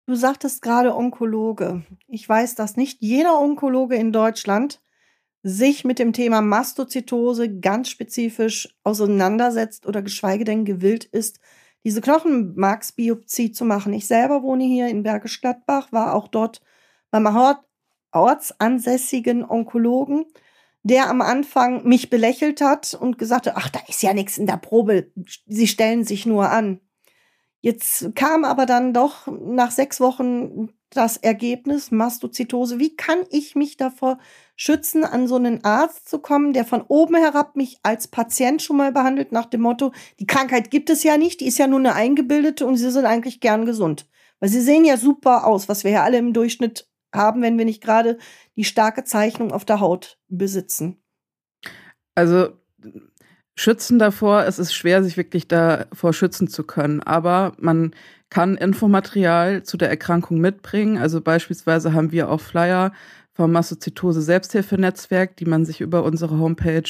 Du 0.08 0.16
sagtest 0.16 0.62
gerade 0.62 0.96
Onkologe. 0.96 1.84
Ich 2.08 2.28
weiß, 2.28 2.56
dass 2.56 2.78
nicht 2.78 3.02
jeder 3.02 3.42
Onkologe 3.42 3.96
in 3.98 4.14
Deutschland 4.14 4.82
sich 5.44 5.84
mit 5.84 6.00
dem 6.00 6.14
Thema 6.14 6.40
Mastozytose 6.42 7.60
ganz 7.60 7.90
spezifisch 7.90 8.74
auseinandersetzt 8.86 9.86
oder 9.86 10.02
geschweige 10.02 10.46
denn 10.46 10.64
gewillt 10.64 11.04
ist, 11.04 11.42
diese 11.84 12.00
Knochenmarksbiopsie 12.00 13.52
zu 13.52 13.66
machen. 13.66 13.92
Ich 13.92 14.08
selber 14.08 14.44
wohne 14.44 14.64
hier 14.64 14.88
in 14.88 15.04
Bergisch 15.04 15.42
Gladbach, 15.42 15.92
war 15.92 16.16
auch 16.16 16.30
dort 16.30 16.62
beim 17.12 17.28
ortsansässigen 18.12 19.44
Onkologen, 19.44 20.26
der 20.84 21.10
am 21.10 21.22
Anfang 21.22 21.86
mich 21.86 22.10
belächelt 22.10 22.62
hat 22.62 22.94
und 22.94 23.18
gesagt 23.18 23.48
hat, 23.48 23.58
ach, 23.58 23.68
da 23.68 23.80
ist 23.90 24.04
ja 24.04 24.14
nichts 24.14 24.38
in 24.38 24.46
der 24.48 24.58
Probe, 24.58 25.12
sie 25.48 25.68
stellen 25.68 26.06
sich 26.06 26.26
nur 26.26 26.50
an. 26.50 26.80
Jetzt 27.62 28.16
kam 28.16 28.46
aber 28.46 28.66
dann 28.66 28.94
doch 28.94 29.28
nach 29.28 29.72
sechs 29.72 30.00
Wochen 30.00 30.70
das 30.90 31.18
Ergebnis 31.18 31.92
Mastozytose. 31.92 32.80
Wie 32.80 32.96
kann 32.96 33.20
ich 33.30 33.56
mich 33.56 33.78
davor 33.78 34.20
schützen, 34.56 35.04
an 35.04 35.28
so 35.28 35.36
einen 35.36 35.64
Arzt 35.64 36.08
zu 36.08 36.20
kommen, 36.20 36.54
der 36.54 36.66
von 36.66 36.82
oben 36.82 37.16
herab 37.16 37.56
mich 37.56 37.80
als 37.84 38.08
Patient 38.08 38.62
schon 38.62 38.78
mal 38.78 38.92
behandelt, 38.92 39.32
nach 39.32 39.46
dem 39.46 39.62
Motto, 39.62 39.92
die 40.20 40.28
Krankheit 40.28 40.72
gibt 40.72 40.90
es 40.90 41.04
ja 41.04 41.18
nicht, 41.18 41.42
die 41.42 41.48
ist 41.48 41.58
ja 41.58 41.68
nur 41.68 41.80
eine 41.80 41.94
eingebildete 41.94 42.66
und 42.66 42.78
sie 42.78 42.90
sind 42.90 43.06
eigentlich 43.06 43.42
gern 43.42 43.66
gesund. 43.66 44.08
Weil 44.40 44.50
sie 44.50 44.62
sehen 44.62 44.86
ja 44.86 44.98
super 44.98 45.46
aus, 45.46 45.68
was 45.68 45.84
wir 45.84 45.92
ja 45.92 46.04
alle 46.04 46.18
im 46.18 46.34
Durchschnitt 46.34 46.88
haben, 47.14 47.42
wenn 47.42 47.58
wir 47.58 47.66
nicht 47.66 47.84
gerade 47.84 48.18
die 48.56 48.64
starke 48.64 49.04
Zeichnung 49.04 49.52
auf 49.52 49.66
der 49.66 49.80
Haut 49.80 50.20
besitzen. 50.28 51.02
Also 52.16 52.50
schützen 53.58 54.00
davor, 54.00 54.46
es 54.46 54.60
ist 54.60 54.74
schwer, 54.74 55.04
sich 55.04 55.18
wirklich 55.18 55.48
davor 55.48 56.14
schützen 56.14 56.48
zu 56.48 56.64
können. 56.64 57.02
Aber 57.02 57.54
man 57.60 57.92
kann 58.30 58.56
Infomaterial 58.56 59.64
zu 59.64 59.78
der 59.78 59.90
Erkrankung 59.90 60.40
mitbringen. 60.40 60.98
Also 60.98 61.20
beispielsweise 61.22 61.94
haben 61.94 62.12
wir 62.12 62.30
auch 62.30 62.40
Flyer 62.40 62.94
vom 63.34 63.52
Mastozytose 63.52 64.22
Selbsthilfenetzwerk, 64.22 65.36
die 65.38 65.46
man 65.46 65.66
sich 65.66 65.82
über 65.82 66.04
unsere 66.04 66.40
Homepage 66.40 66.90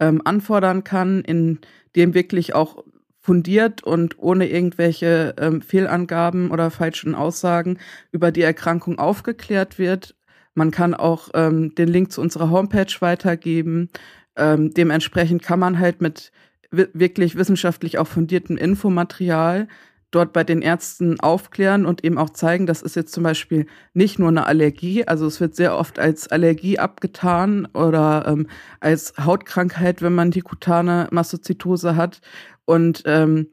ähm, 0.00 0.20
anfordern 0.24 0.84
kann, 0.84 1.22
in 1.22 1.60
dem 1.96 2.14
wirklich 2.14 2.54
auch 2.54 2.84
fundiert 3.20 3.82
und 3.82 4.18
ohne 4.18 4.48
irgendwelche 4.48 5.34
ähm, 5.38 5.60
Fehlangaben 5.60 6.50
oder 6.50 6.70
falschen 6.70 7.14
Aussagen 7.14 7.78
über 8.10 8.32
die 8.32 8.42
Erkrankung 8.42 8.98
aufgeklärt 8.98 9.78
wird. 9.78 10.14
Man 10.54 10.70
kann 10.72 10.94
auch 10.94 11.28
ähm, 11.34 11.74
den 11.76 11.88
Link 11.88 12.10
zu 12.10 12.20
unserer 12.20 12.50
Homepage 12.50 12.92
weitergeben. 13.00 13.90
Ähm, 14.38 14.72
dementsprechend 14.72 15.42
kann 15.42 15.58
man 15.58 15.78
halt 15.78 16.00
mit 16.00 16.32
wirklich 16.70 17.36
wissenschaftlich 17.36 17.98
auch 17.98 18.06
fundiertem 18.06 18.56
Infomaterial 18.56 19.68
dort 20.10 20.32
bei 20.32 20.44
den 20.44 20.62
Ärzten 20.62 21.20
aufklären 21.20 21.84
und 21.84 22.04
eben 22.04 22.18
auch 22.18 22.30
zeigen, 22.30 22.66
das 22.66 22.82
ist 22.82 22.96
jetzt 22.96 23.12
zum 23.12 23.24
Beispiel 23.24 23.66
nicht 23.92 24.18
nur 24.18 24.28
eine 24.28 24.46
Allergie, 24.46 25.06
also 25.06 25.26
es 25.26 25.40
wird 25.40 25.54
sehr 25.54 25.76
oft 25.76 25.98
als 25.98 26.28
Allergie 26.28 26.78
abgetan 26.78 27.66
oder 27.74 28.24
ähm, 28.26 28.46
als 28.80 29.14
Hautkrankheit, 29.18 30.00
wenn 30.00 30.14
man 30.14 30.30
die 30.30 30.40
kutane 30.40 31.08
Mastozytose 31.10 31.96
hat. 31.96 32.20
Und 32.64 33.02
ähm, 33.06 33.48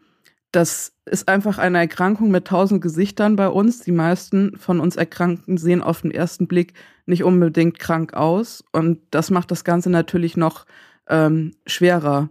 das 0.55 0.93
ist 1.05 1.27
einfach 1.27 1.57
eine 1.57 1.79
Erkrankung 1.79 2.31
mit 2.31 2.45
tausend 2.47 2.81
Gesichtern 2.81 3.35
bei 3.35 3.47
uns. 3.47 3.81
Die 3.81 3.91
meisten 3.91 4.57
von 4.57 4.79
uns 4.79 4.95
Erkrankten 4.95 5.57
sehen 5.57 5.81
auf 5.81 6.01
den 6.01 6.11
ersten 6.11 6.47
Blick 6.47 6.73
nicht 7.05 7.23
unbedingt 7.23 7.77
krank 7.77 8.13
aus. 8.13 8.63
Und 8.71 8.99
das 9.11 9.29
macht 9.29 9.51
das 9.51 9.63
Ganze 9.63 9.89
natürlich 9.89 10.37
noch 10.37 10.65
ähm, 11.07 11.51
schwerer. 11.67 12.29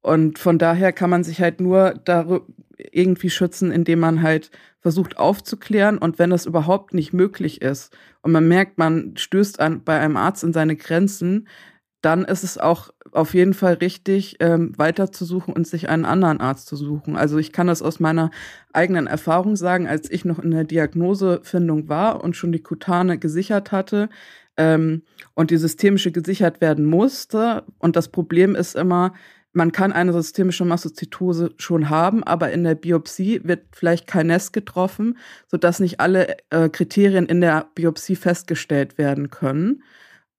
Und 0.00 0.38
von 0.38 0.58
daher 0.58 0.92
kann 0.92 1.10
man 1.10 1.24
sich 1.24 1.40
halt 1.40 1.60
nur 1.60 2.02
irgendwie 2.78 3.30
schützen, 3.30 3.70
indem 3.70 4.00
man 4.00 4.22
halt 4.22 4.50
versucht 4.80 5.18
aufzuklären. 5.18 5.98
Und 5.98 6.18
wenn 6.18 6.30
das 6.30 6.46
überhaupt 6.46 6.94
nicht 6.94 7.12
möglich 7.12 7.60
ist 7.60 7.96
und 8.22 8.32
man 8.32 8.48
merkt, 8.48 8.78
man 8.78 9.16
stößt 9.16 9.60
an, 9.60 9.84
bei 9.84 9.98
einem 9.98 10.16
Arzt 10.16 10.42
in 10.42 10.52
seine 10.52 10.76
Grenzen, 10.76 11.46
dann 12.00 12.24
ist 12.24 12.44
es 12.44 12.58
auch 12.58 12.90
auf 13.12 13.34
jeden 13.34 13.54
Fall 13.54 13.74
richtig, 13.74 14.36
ähm, 14.40 14.72
weiterzusuchen 14.76 15.54
und 15.54 15.66
sich 15.66 15.88
einen 15.88 16.04
anderen 16.04 16.40
Arzt 16.40 16.66
zu 16.66 16.76
suchen. 16.76 17.16
Also 17.16 17.38
ich 17.38 17.52
kann 17.52 17.66
das 17.66 17.82
aus 17.82 18.00
meiner 18.00 18.30
eigenen 18.72 19.06
Erfahrung 19.06 19.56
sagen, 19.56 19.88
als 19.88 20.10
ich 20.10 20.24
noch 20.24 20.38
in 20.38 20.50
der 20.50 20.64
Diagnosefindung 20.64 21.88
war 21.88 22.22
und 22.22 22.36
schon 22.36 22.52
die 22.52 22.62
Kutane 22.62 23.18
gesichert 23.18 23.72
hatte 23.72 24.08
ähm, 24.56 25.02
und 25.34 25.50
die 25.50 25.56
systemische 25.56 26.12
gesichert 26.12 26.60
werden 26.60 26.84
musste. 26.84 27.64
Und 27.78 27.96
das 27.96 28.08
Problem 28.08 28.54
ist 28.54 28.76
immer, 28.76 29.14
man 29.52 29.72
kann 29.72 29.92
eine 29.92 30.12
systemische 30.12 30.64
Mastozytose 30.64 31.54
schon 31.56 31.88
haben, 31.88 32.22
aber 32.22 32.52
in 32.52 32.64
der 32.64 32.74
Biopsie 32.74 33.40
wird 33.44 33.64
vielleicht 33.72 34.06
kein 34.06 34.26
Nest 34.26 34.52
getroffen, 34.52 35.18
sodass 35.46 35.80
nicht 35.80 36.00
alle 36.00 36.36
äh, 36.50 36.68
Kriterien 36.68 37.26
in 37.26 37.40
der 37.40 37.68
Biopsie 37.74 38.14
festgestellt 38.14 38.98
werden 38.98 39.30
können. 39.30 39.82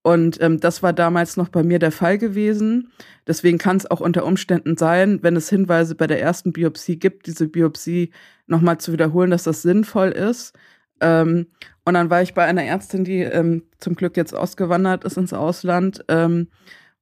Und 0.10 0.42
ähm, 0.42 0.60
das 0.60 0.82
war 0.82 0.92
damals 0.92 1.38
noch 1.38 1.50
bei 1.50 1.62
mir 1.62 1.78
der 1.78 1.92
Fall 1.92 2.18
gewesen. 2.18 2.92
Deswegen 3.28 3.60
kann 3.60 3.78
es 3.78 3.86
auch 3.86 4.02
unter 4.02 4.26
Umständen 4.26 4.76
sein, 4.76 5.20
wenn 5.22 5.36
es 5.36 5.50
Hinweise 5.50 5.94
bei 5.94 6.08
der 6.08 6.20
ersten 6.20 6.52
Biopsie 6.52 6.98
gibt, 6.98 7.28
diese 7.28 7.48
Biopsie 7.48 8.10
nochmal 8.48 8.80
zu 8.80 8.92
wiederholen, 8.92 9.30
dass 9.30 9.44
das 9.44 9.62
sinnvoll 9.62 10.10
ist. 10.10 10.54
Ähm, 11.00 11.46
und 11.86 11.94
dann 11.94 12.10
war 12.10 12.24
ich 12.24 12.34
bei 12.34 12.44
einer 12.46 12.64
Ärztin, 12.64 13.04
die 13.04 13.20
ähm, 13.20 13.62
zum 13.78 13.94
Glück 13.94 14.18
jetzt 14.18 14.34
ausgewandert 14.34 15.04
ist 15.04 15.18
ins 15.18 15.32
Ausland. 15.32 16.04
Ähm, 16.08 16.48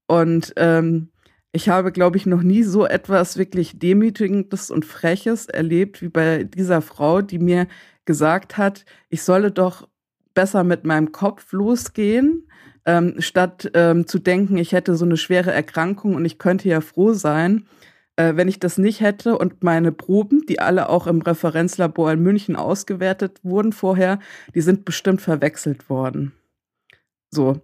und 0.07 0.51
ähm, 0.57 1.07
ich 1.53 1.69
habe, 1.69 1.93
glaube 1.93 2.17
ich, 2.17 2.25
noch 2.25 2.43
nie 2.43 2.63
so 2.63 2.85
etwas 2.85 3.37
wirklich 3.37 3.79
Demütigendes 3.79 4.69
und 4.69 4.83
Freches 4.83 5.45
erlebt 5.45 6.01
wie 6.01 6.09
bei 6.09 6.43
dieser 6.43 6.81
Frau, 6.81 7.21
die 7.21 7.39
mir 7.39 7.67
gesagt 8.03 8.57
hat, 8.57 8.83
ich 9.07 9.23
solle 9.23 9.49
doch 9.49 9.87
besser 10.33 10.65
mit 10.65 10.83
meinem 10.83 11.13
Kopf 11.13 11.53
losgehen, 11.53 12.43
ähm, 12.88 13.15
statt 13.20 13.70
ähm, 13.75 14.08
zu 14.08 14.17
denken, 14.17 14.58
ich 14.58 14.72
hätte 14.72 14.96
so 14.96 15.06
eine 15.06 15.17
schwere 15.17 15.51
Erkrankung 15.51 16.15
und 16.15 16.25
ich 16.25 16.39
könnte 16.39 16.70
ja 16.70 16.82
froh 16.82 17.13
sein, 17.13 17.67
äh, 18.15 18.36
wenn 18.36 18.48
ich 18.48 18.60
das 18.60 18.77
nicht 18.77 19.01
hätte 19.01 19.38
und 19.38 19.63
meine 19.63 19.91
Proben, 19.91 20.46
die 20.48 20.60
alle 20.60 20.89
auch 20.89 21.06
im 21.06 21.22
Referenzlabor 21.22 22.13
in 22.13 22.24
München 22.24 22.56
ausgewertet 22.56 23.41
wurden 23.44 23.74
vorher, 23.74 24.20
die 24.56 24.62
sind 24.62 24.86
bestimmt 24.86 25.22
verwechselt 25.22 25.89
worden. 25.89 26.32
So, 27.29 27.62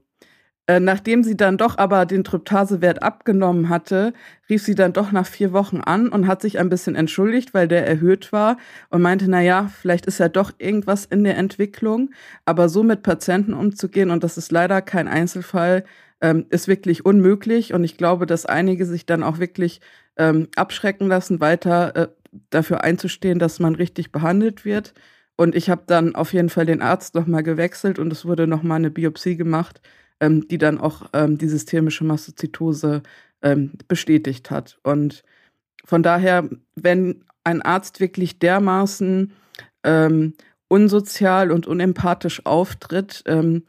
äh, 0.68 0.80
nachdem 0.80 1.24
sie 1.24 1.36
dann 1.36 1.58
doch 1.58 1.78
aber 1.78 2.06
den 2.06 2.24
Tryptasewert 2.24 3.04
abgenommen 3.04 3.68
hatte, 3.68 4.14
rief 4.50 4.64
sie 4.64 4.76
dann 4.76 4.94
doch 4.94 5.12
nach 5.12 5.26
vier 5.26 5.52
Wochen 5.52 5.82
an 5.82 6.08
und 6.08 6.26
hat 6.26 6.42
sich 6.42 6.58
ein 6.58 6.70
bisschen 6.70 6.96
entschuldigt, 6.96 7.54
weil 7.54 7.68
der 7.68 7.86
erhöht 7.86 8.32
war 8.32 8.58
und 8.90 9.02
meinte, 9.02 9.30
na 9.30 9.42
ja, 9.42 9.68
vielleicht 9.68 10.06
ist 10.06 10.20
ja 10.20 10.30
doch 10.30 10.54
irgendwas 10.60 11.04
in 11.06 11.26
der 11.26 11.38
Entwicklung, 11.38 12.12
aber 12.46 12.70
so 12.70 12.82
mit 12.84 13.04
Patienten 13.04 13.54
umzugehen 13.54 14.10
und 14.10 14.24
das 14.24 14.38
ist 14.38 14.54
leider 14.54 14.82
kein 14.82 15.10
Einzelfall, 15.10 15.84
ähm, 16.22 16.46
ist 16.50 16.70
wirklich 16.70 17.06
unmöglich 17.06 17.74
und 17.74 17.84
ich 17.84 17.98
glaube, 17.98 18.26
dass 18.26 18.46
einige 18.46 18.86
sich 18.86 19.06
dann 19.06 19.24
auch 19.24 19.40
wirklich 19.40 19.82
ähm, 20.18 20.48
abschrecken 20.56 21.08
lassen, 21.08 21.42
weiter 21.42 21.96
äh, 21.96 22.08
dafür 22.50 22.84
einzustehen, 22.86 23.38
dass 23.38 23.60
man 23.60 23.76
richtig 23.76 24.12
behandelt 24.12 24.64
wird. 24.66 24.94
Und 25.36 25.56
ich 25.56 25.70
habe 25.70 25.84
dann 25.88 26.16
auf 26.16 26.32
jeden 26.34 26.50
Fall 26.50 26.66
den 26.66 26.82
Arzt 26.82 27.16
nochmal 27.16 27.44
gewechselt 27.44 28.00
und 28.00 28.14
es 28.14 28.26
wurde 28.26 28.48
nochmal 28.48 28.78
eine 28.78 28.92
Biopsie 28.92 29.36
gemacht 29.36 29.82
ähm, 30.20 30.48
die 30.48 30.58
dann 30.58 30.80
auch 30.80 31.10
ähm, 31.14 31.38
die 31.38 31.48
systemische 31.48 32.04
Mastozytose 32.04 33.04
ähm, 33.42 33.74
bestätigt 33.88 34.52
hat. 34.52 34.80
Und 34.84 35.24
von 35.86 36.04
daher, 36.04 36.50
wenn 36.76 37.24
ein 37.44 37.62
Arzt 37.62 38.00
wirklich 38.00 38.40
dermaßen 38.40 39.34
ähm, 39.84 40.34
unsozial 40.68 41.52
und 41.52 41.68
unempathisch 41.68 42.46
auftritt, 42.46 43.24
ähm, 43.28 43.64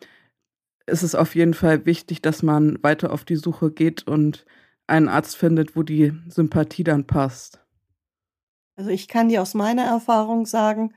ist 0.87 1.03
es 1.03 1.15
auf 1.15 1.35
jeden 1.35 1.55
Fall 1.55 1.87
wichtig, 1.87 2.23
dass 2.23 2.43
man 2.43 2.83
weiter 2.83 3.13
auf 3.13 3.25
die 3.25 3.37
Suche 3.37 3.71
geht 3.71 4.07
und 4.07 4.45
einen 4.87 5.09
Arzt 5.09 5.37
findet, 5.37 5.77
wo 5.77 5.83
die 5.83 6.13
Sympathie 6.29 6.85
dann 6.85 7.07
passt. 7.07 7.61
Also 8.77 8.91
ich 8.91 9.09
kann 9.09 9.29
dir 9.29 9.41
aus 9.41 9.55
meiner 9.55 9.85
Erfahrung 9.85 10.47
sagen, 10.47 10.95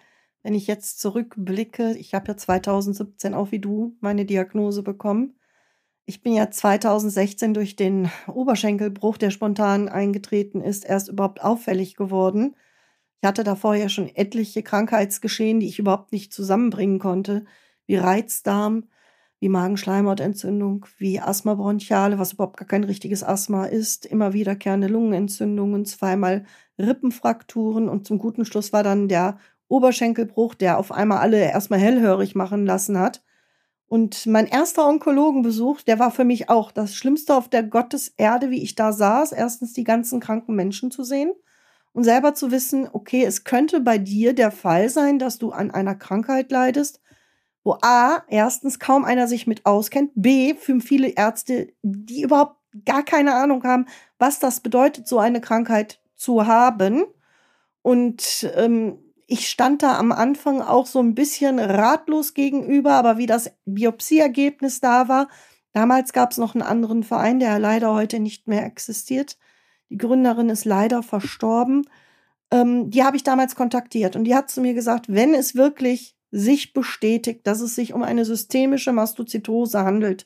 wenn 0.47 0.55
ich 0.55 0.65
jetzt 0.65 1.01
zurückblicke, 1.01 1.97
ich 1.97 2.13
habe 2.13 2.29
ja 2.29 2.37
2017 2.37 3.33
auch 3.33 3.51
wie 3.51 3.59
du 3.59 3.97
meine 3.99 4.23
Diagnose 4.23 4.81
bekommen. 4.81 5.35
Ich 6.05 6.21
bin 6.21 6.31
ja 6.35 6.49
2016 6.49 7.53
durch 7.53 7.75
den 7.75 8.09
Oberschenkelbruch, 8.33 9.17
der 9.17 9.29
spontan 9.29 9.89
eingetreten 9.89 10.61
ist, 10.61 10.85
erst 10.85 11.09
überhaupt 11.09 11.43
auffällig 11.43 11.97
geworden. 11.97 12.55
Ich 13.19 13.27
hatte 13.27 13.43
da 13.43 13.55
vorher 13.55 13.89
schon 13.89 14.07
etliche 14.07 14.63
Krankheitsgeschehen, 14.63 15.59
die 15.59 15.67
ich 15.67 15.79
überhaupt 15.79 16.13
nicht 16.13 16.31
zusammenbringen 16.31 16.99
konnte, 16.99 17.43
wie 17.85 17.97
Reizdarm, 17.97 18.85
wie 19.41 19.49
Magenschleimhautentzündung, 19.49 20.85
wie 20.97 21.19
Asthma 21.19 21.55
bronchiale, 21.55 22.19
was 22.19 22.31
überhaupt 22.31 22.55
gar 22.55 22.69
kein 22.69 22.85
richtiges 22.85 23.21
Asthma 23.21 23.65
ist, 23.65 24.05
immer 24.05 24.31
wiederkehrende 24.31 24.87
Lungenentzündungen, 24.87 25.83
zweimal 25.83 26.45
Rippenfrakturen 26.79 27.89
und 27.89 28.07
zum 28.07 28.17
guten 28.17 28.45
Schluss 28.45 28.71
war 28.71 28.83
dann 28.83 29.09
der 29.09 29.39
Oberschenkelbruch, 29.67 30.55
der 30.55 30.77
auf 30.77 30.91
einmal 30.91 31.19
alle 31.19 31.39
erstmal 31.39 31.79
hellhörig 31.79 32.35
machen 32.35 32.65
lassen 32.65 32.99
hat. 32.99 33.23
Und 33.87 34.25
mein 34.25 34.47
erster 34.47 34.87
Onkologenbesuch, 34.87 35.81
der 35.81 35.99
war 35.99 36.11
für 36.11 36.25
mich 36.25 36.49
auch 36.49 36.71
das 36.71 36.95
Schlimmste 36.95 37.35
auf 37.35 37.47
der 37.49 37.63
Gotteserde, 37.63 38.49
wie 38.49 38.61
ich 38.61 38.75
da 38.75 38.91
saß. 38.91 39.31
Erstens 39.31 39.73
die 39.73 39.85
ganzen 39.85 40.19
kranken 40.19 40.55
Menschen 40.55 40.91
zu 40.91 41.03
sehen 41.03 41.31
und 41.93 42.03
selber 42.03 42.33
zu 42.33 42.51
wissen, 42.51 42.89
okay, 42.91 43.23
es 43.23 43.43
könnte 43.43 43.79
bei 43.79 43.97
dir 43.97 44.33
der 44.33 44.51
Fall 44.51 44.89
sein, 44.89 45.19
dass 45.19 45.39
du 45.39 45.51
an 45.51 45.71
einer 45.71 45.95
Krankheit 45.95 46.51
leidest, 46.51 47.01
wo 47.63 47.77
A, 47.81 48.23
erstens 48.27 48.79
kaum 48.79 49.03
einer 49.05 49.27
sich 49.27 49.47
mit 49.47 49.65
auskennt, 49.65 50.11
B, 50.15 50.53
für 50.53 50.79
viele 50.79 51.09
Ärzte, 51.09 51.69
die 51.81 52.21
überhaupt 52.21 52.57
gar 52.85 53.03
keine 53.03 53.33
Ahnung 53.35 53.63
haben, 53.63 53.87
was 54.19 54.39
das 54.39 54.59
bedeutet, 54.59 55.07
so 55.07 55.19
eine 55.19 55.41
Krankheit 55.41 56.01
zu 56.15 56.45
haben 56.45 57.05
Und 57.81 58.49
ähm, 58.55 58.99
ich 59.27 59.49
stand 59.49 59.83
da 59.83 59.97
am 59.99 60.13
Anfang 60.13 60.61
auch 60.61 60.87
so 60.87 60.99
ein 60.99 61.13
bisschen 61.13 61.59
ratlos 61.59 62.33
gegenüber, 62.33 62.93
aber 62.93 63.17
wie 63.17 63.25
das 63.25 63.51
Biopsieergebnis 63.65 64.79
da 64.79 65.09
war, 65.09 65.27
damals 65.73 66.13
gab 66.13 66.31
es 66.31 66.37
noch 66.37 66.55
einen 66.55 66.61
anderen 66.61 67.03
Verein, 67.03 67.39
der 67.39 67.59
leider 67.59 67.93
heute 67.93 68.19
nicht 68.19 68.47
mehr 68.47 68.65
existiert. 68.65 69.37
Die 69.89 69.97
Gründerin 69.97 70.49
ist 70.49 70.63
leider 70.63 71.03
verstorben. 71.03 71.87
Ähm, 72.51 72.89
die 72.89 73.03
habe 73.03 73.17
ich 73.17 73.23
damals 73.23 73.55
kontaktiert 73.55 74.15
und 74.15 74.23
die 74.23 74.33
hat 74.33 74.49
zu 74.49 74.61
mir 74.61 74.73
gesagt, 74.73 75.07
wenn 75.09 75.33
es 75.33 75.55
wirklich 75.55 76.15
sich 76.31 76.73
bestätigt, 76.73 77.45
dass 77.45 77.59
es 77.59 77.75
sich 77.75 77.93
um 77.93 78.03
eine 78.03 78.23
systemische 78.23 78.93
Mastozytose 78.93 79.83
handelt, 79.83 80.25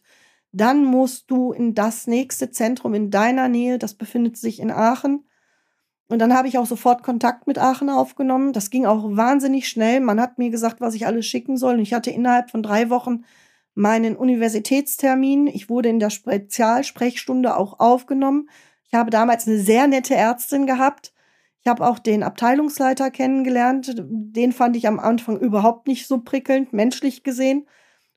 dann 0.52 0.84
musst 0.86 1.32
du 1.32 1.52
in 1.54 1.74
das 1.74 2.06
nächste 2.08 2.52
Zentrum 2.52 2.94
in 2.94 3.10
deiner 3.10 3.48
Nähe, 3.48 3.80
das 3.80 3.96
befindet 3.96 4.38
sich 4.38 4.60
in 4.60 4.70
Aachen, 4.70 5.26
und 6.12 6.20
dann 6.20 6.34
habe 6.34 6.50
ich 6.50 6.58
auch 6.58 6.66
sofort 6.66 7.04
Kontakt 7.04 7.48
mit 7.48 7.58
Aachen 7.58 7.90
aufgenommen. 7.90 8.52
Das 8.52 8.70
ging 8.70 8.86
auch 8.86 9.16
wahnsinnig 9.16 9.70
schnell. 9.70 10.02
Man 10.02 10.20
hat 10.20 10.38
mir 10.38 10.50
gesagt, 10.50 10.82
was 10.82 10.94
ich 10.94 11.08
alles 11.08 11.26
schicken 11.26 11.56
soll. 11.56 11.76
Und 11.76 11.80
ich 11.80 11.94
hatte 11.94 12.12
innerhalb 12.12 12.52
von 12.52 12.62
drei 12.62 12.90
Wochen 12.90 13.24
meinen 13.76 14.18
Universitätstermin. 14.18 15.48
Ich 15.48 15.70
wurde 15.70 15.88
in 15.88 16.00
der 16.00 16.10
Spezialsprechstunde 16.10 17.56
auch 17.56 17.80
aufgenommen. 17.80 18.50
Ich 18.88 18.94
habe 18.94 19.10
damals 19.10 19.48
eine 19.48 19.60
sehr 19.60 19.88
nette 19.88 20.14
Ärztin 20.14 20.66
gehabt. 20.66 21.14
Ich 21.62 21.68
habe 21.70 21.88
auch 21.88 21.98
den 21.98 22.24
Abteilungsleiter 22.24 23.10
kennengelernt. 23.10 23.96
Den 23.98 24.52
fand 24.52 24.76
ich 24.76 24.90
am 24.90 25.00
Anfang 25.00 25.40
überhaupt 25.40 25.88
nicht 25.88 26.08
so 26.08 26.18
prickelnd, 26.18 26.74
menschlich 26.74 27.24
gesehen. 27.24 27.68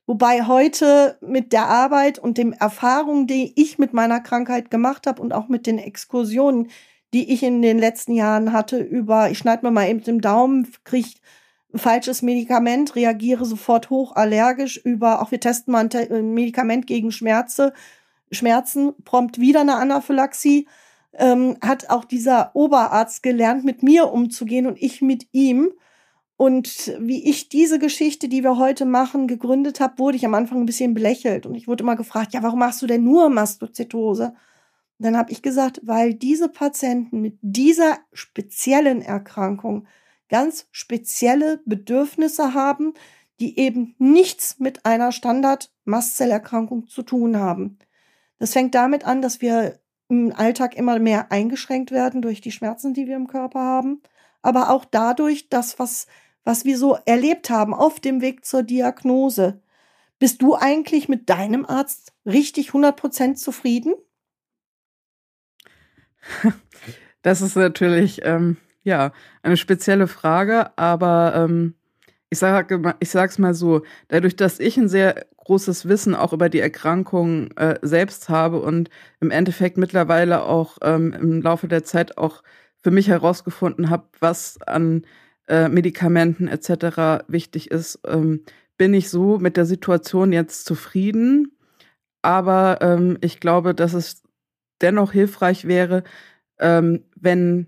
Wobei 0.05 0.43
heute 0.43 1.17
mit 1.21 1.53
der 1.53 1.67
Arbeit 1.67 2.19
und 2.19 2.37
den 2.37 2.51
Erfahrungen, 2.51 3.25
die 3.25 3.53
ich 3.55 3.79
mit 3.79 3.93
meiner 3.93 4.19
Krankheit 4.19 4.69
gemacht 4.69 5.07
habe 5.07 5.21
und 5.21 5.31
auch 5.31 5.47
mit 5.47 5.65
den 5.65 5.79
Exkursionen, 5.79 6.67
die 7.15 7.31
ich 7.31 7.43
in 7.43 7.61
den 7.61 7.79
letzten 7.79 8.11
Jahren 8.11 8.51
hatte, 8.51 8.77
über, 8.77 9.31
ich 9.31 9.37
schneide 9.37 9.65
mir 9.65 9.71
mal 9.71 9.87
eben 9.87 10.03
den 10.03 10.19
Daumen, 10.19 10.67
kriege 10.83 11.07
ein 11.73 11.79
falsches 11.79 12.21
Medikament, 12.21 12.93
reagiere 12.97 13.45
sofort 13.45 13.89
hochallergisch, 13.89 14.75
über, 14.83 15.21
auch 15.21 15.31
wir 15.31 15.39
testen 15.39 15.71
mal 15.71 15.87
ein 15.93 16.33
Medikament 16.33 16.87
gegen 16.87 17.13
Schmerze, 17.13 17.71
Schmerzen, 18.33 18.91
prompt 19.05 19.39
wieder 19.39 19.61
eine 19.61 19.75
Anaphylaxie, 19.75 20.67
ähm, 21.13 21.55
hat 21.61 21.89
auch 21.89 22.03
dieser 22.03 22.53
Oberarzt 22.53 23.23
gelernt, 23.23 23.63
mit 23.63 23.81
mir 23.81 24.11
umzugehen 24.11 24.67
und 24.67 24.81
ich 24.81 25.01
mit 25.01 25.29
ihm. 25.31 25.71
Und 26.35 26.97
wie 26.99 27.29
ich 27.29 27.47
diese 27.47 27.79
Geschichte, 27.79 28.27
die 28.27 28.43
wir 28.43 28.57
heute 28.57 28.83
machen, 28.83 29.27
gegründet 29.27 29.79
habe, 29.79 29.99
wurde 29.99 30.17
ich 30.17 30.25
am 30.25 30.33
Anfang 30.33 30.59
ein 30.59 30.65
bisschen 30.65 30.93
belächelt. 30.93 31.45
Und 31.45 31.55
ich 31.55 31.69
wurde 31.69 31.85
immer 31.85 31.95
gefragt, 31.95 32.33
ja, 32.33 32.43
warum 32.43 32.59
machst 32.59 32.81
du 32.81 32.87
denn 32.87 33.05
nur 33.05 33.29
Mastozytose? 33.29 34.33
Dann 34.97 35.17
habe 35.17 35.31
ich 35.31 35.41
gesagt, 35.41 35.81
weil 35.83 36.13
diese 36.13 36.49
Patienten 36.49 37.21
mit 37.21 37.37
dieser 37.41 37.99
speziellen 38.13 39.01
Erkrankung 39.01 39.87
ganz 40.29 40.67
spezielle 40.71 41.61
Bedürfnisse 41.65 42.53
haben, 42.53 42.93
die 43.39 43.59
eben 43.59 43.95
nichts 43.97 44.59
mit 44.59 44.85
einer 44.85 45.11
Standard-Mastzellerkrankung 45.11 46.87
zu 46.87 47.03
tun 47.03 47.37
haben. 47.37 47.77
Das 48.39 48.53
fängt 48.53 48.75
damit 48.75 49.05
an, 49.05 49.21
dass 49.21 49.41
wir 49.41 49.79
im 50.07 50.33
Alltag 50.35 50.75
immer 50.75 50.99
mehr 50.99 51.31
eingeschränkt 51.31 51.91
werden 51.91 52.21
durch 52.21 52.41
die 52.41 52.51
Schmerzen, 52.51 52.93
die 52.93 53.07
wir 53.07 53.15
im 53.15 53.27
Körper 53.27 53.59
haben, 53.59 54.01
aber 54.41 54.69
auch 54.69 54.85
dadurch, 54.85 55.49
dass 55.49 55.79
was, 55.79 56.07
was 56.43 56.63
wir 56.63 56.77
so 56.77 56.97
erlebt 57.05 57.49
haben 57.49 57.73
auf 57.73 57.99
dem 57.99 58.21
Weg 58.21 58.45
zur 58.45 58.63
Diagnose. 58.63 59.61
Bist 60.19 60.41
du 60.41 60.55
eigentlich 60.55 61.09
mit 61.09 61.29
deinem 61.29 61.65
Arzt 61.65 62.13
richtig 62.25 62.69
100% 62.69 63.35
zufrieden? 63.35 63.93
Das 67.21 67.41
ist 67.41 67.55
natürlich, 67.55 68.21
ähm, 68.23 68.57
ja, 68.83 69.11
eine 69.41 69.57
spezielle 69.57 70.05
Frage, 70.05 70.77
aber 70.77 71.33
ähm, 71.35 71.73
ich 72.29 72.37
sage 72.37 72.95
ich 72.99 73.09
sag's 73.09 73.39
mal 73.39 73.55
so, 73.55 73.81
dadurch, 74.09 74.35
dass 74.35 74.59
ich 74.59 74.77
ein 74.77 74.89
sehr 74.89 75.25
großes 75.37 75.87
Wissen 75.87 76.13
auch 76.13 76.33
über 76.33 76.49
die 76.49 76.59
Erkrankung 76.59 77.49
äh, 77.57 77.79
selbst 77.81 78.29
habe 78.29 78.61
und 78.61 78.91
im 79.21 79.31
Endeffekt 79.31 79.77
mittlerweile 79.77 80.43
auch 80.43 80.77
ähm, 80.83 81.13
im 81.13 81.41
Laufe 81.41 81.67
der 81.67 81.83
Zeit 81.83 82.17
auch 82.19 82.43
für 82.83 82.91
mich 82.91 83.07
herausgefunden 83.07 83.89
habe, 83.89 84.05
was 84.19 84.61
an 84.61 85.03
äh, 85.47 85.69
Medikamenten 85.69 86.47
etc. 86.47 87.25
wichtig 87.27 87.71
ist, 87.71 87.99
ähm, 88.05 88.43
bin 88.77 88.93
ich 88.93 89.09
so 89.09 89.39
mit 89.39 89.57
der 89.57 89.65
Situation 89.65 90.31
jetzt 90.31 90.65
zufrieden. 90.65 91.57
Aber 92.21 92.79
ähm, 92.81 93.17
ich 93.21 93.39
glaube, 93.39 93.73
dass 93.73 93.93
es 93.93 94.24
dennoch 94.81 95.11
hilfreich 95.11 95.65
wäre, 95.65 96.03
ähm, 96.59 97.03
wenn 97.15 97.67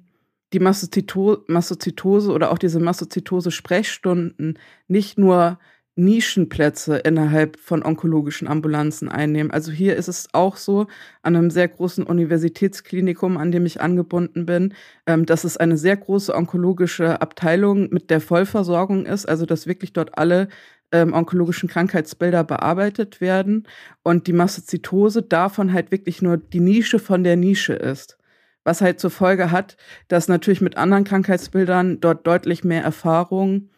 die 0.54 0.60
Mastozyto 0.60 1.44
Mastozytose 1.48 2.32
oder 2.32 2.52
auch 2.52 2.58
diese 2.58 2.80
Mastozytose-Sprechstunden 2.80 4.58
nicht 4.88 5.18
nur 5.18 5.60
Nischenplätze 5.98 6.98
innerhalb 6.98 7.60
von 7.60 7.84
onkologischen 7.84 8.48
Ambulanzen 8.48 9.10
einnehmen. 9.10 9.50
Also 9.50 9.72
hier 9.72 9.96
ist 9.96 10.08
es 10.08 10.30
auch 10.32 10.56
so, 10.56 10.86
an 11.24 11.36
einem 11.36 11.50
sehr 11.50 11.68
großen 11.68 12.04
Universitätsklinikum, 12.06 13.36
an 13.38 13.52
dem 13.52 13.66
ich 13.66 13.82
angebunden 13.82 14.46
bin, 14.46 14.76
ähm, 15.08 15.26
dass 15.26 15.44
es 15.44 15.58
eine 15.58 15.76
sehr 15.76 15.98
große 15.98 16.34
onkologische 16.34 17.20
Abteilung 17.20 17.90
mit 17.90 18.12
der 18.12 18.22
Vollversorgung 18.22 19.08
ist, 19.08 19.28
also 19.28 19.48
dass 19.48 19.66
wirklich 19.66 19.92
dort 19.92 20.18
alle 20.20 20.50
ähm, 20.92 21.14
onkologischen 21.14 21.70
Krankheitsbilder 21.70 22.44
bearbeitet 22.44 23.20
werden 23.22 23.68
und 24.04 24.28
die 24.28 24.34
Mastozytose 24.34 25.22
davon 25.22 25.74
halt 25.74 25.92
wirklich 25.92 26.22
nur 26.22 26.38
die 26.38 26.60
Nische 26.60 27.00
von 27.00 27.24
der 27.24 27.36
Nische 27.36 27.74
ist. 27.74 28.18
Was 28.64 28.82
halt 28.82 29.00
zur 29.00 29.12
Folge 29.12 29.52
hat, 29.52 29.78
dass 30.08 30.28
natürlich 30.28 30.62
mit 30.62 30.78
anderen 30.78 31.04
Krankheitsbildern 31.04 32.00
dort 32.00 32.28
deutlich 32.28 32.64
mehr 32.64 32.84
Erfahrung 32.84 33.70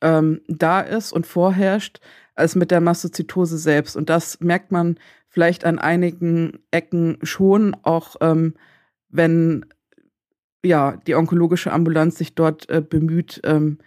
ähm, 0.00 0.40
da 0.46 0.80
ist 0.80 1.12
und 1.12 1.26
vorherrscht, 1.26 2.00
als 2.34 2.54
mit 2.54 2.70
der 2.70 2.80
Mastozytose 2.80 3.58
selbst. 3.58 3.96
Und 3.96 4.10
das 4.10 4.40
merkt 4.40 4.70
man 4.70 4.98
vielleicht 5.28 5.64
an 5.64 5.78
einigen 5.78 6.60
Ecken 6.70 7.18
schon, 7.22 7.76
auch 7.82 8.16
ähm, 8.20 8.54
wenn 9.08 9.66
ja 10.62 10.96
die 11.06 11.14
onkologische 11.14 11.72
Ambulanz 11.72 12.18
sich 12.18 12.34
dort 12.34 12.68
äh, 12.68 12.80
bemüht, 12.80 13.40
ähm, 13.44 13.78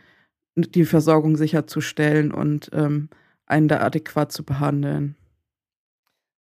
die 0.63 0.85
Versorgung 0.85 1.35
sicherzustellen 1.35 2.31
und 2.31 2.69
ähm, 2.73 3.09
einen 3.45 3.67
da 3.67 3.81
adäquat 3.81 4.31
zu 4.31 4.43
behandeln. 4.43 5.15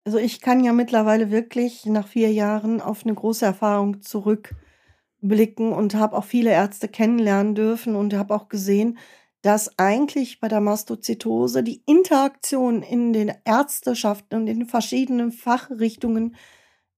Also 0.05 0.19
ich 0.19 0.41
kann 0.41 0.63
ja 0.63 0.73
mittlerweile 0.73 1.31
wirklich 1.31 1.87
nach 1.87 2.07
vier 2.07 2.31
Jahren 2.33 2.81
auf 2.81 3.05
eine 3.05 3.15
große 3.15 3.45
Erfahrung 3.45 4.03
zurückblicken 4.03 5.73
und 5.73 5.95
habe 5.95 6.17
auch 6.17 6.25
viele 6.25 6.51
Ärzte 6.51 6.89
kennenlernen 6.89 7.55
dürfen 7.55 7.97
und 7.97 8.13
habe 8.15 8.35
auch 8.35 8.49
gesehen, 8.49 8.99
dass 9.41 9.79
eigentlich 9.79 10.41
bei 10.41 10.49
der 10.49 10.61
Mastozytose 10.61 11.63
die 11.63 11.83
Interaktion 11.87 12.83
in 12.83 13.13
den 13.13 13.33
Ärzteschaften 13.45 14.41
und 14.41 14.47
in 14.47 14.61
den 14.61 14.69
verschiedenen 14.69 15.33
Fachrichtungen 15.33 16.35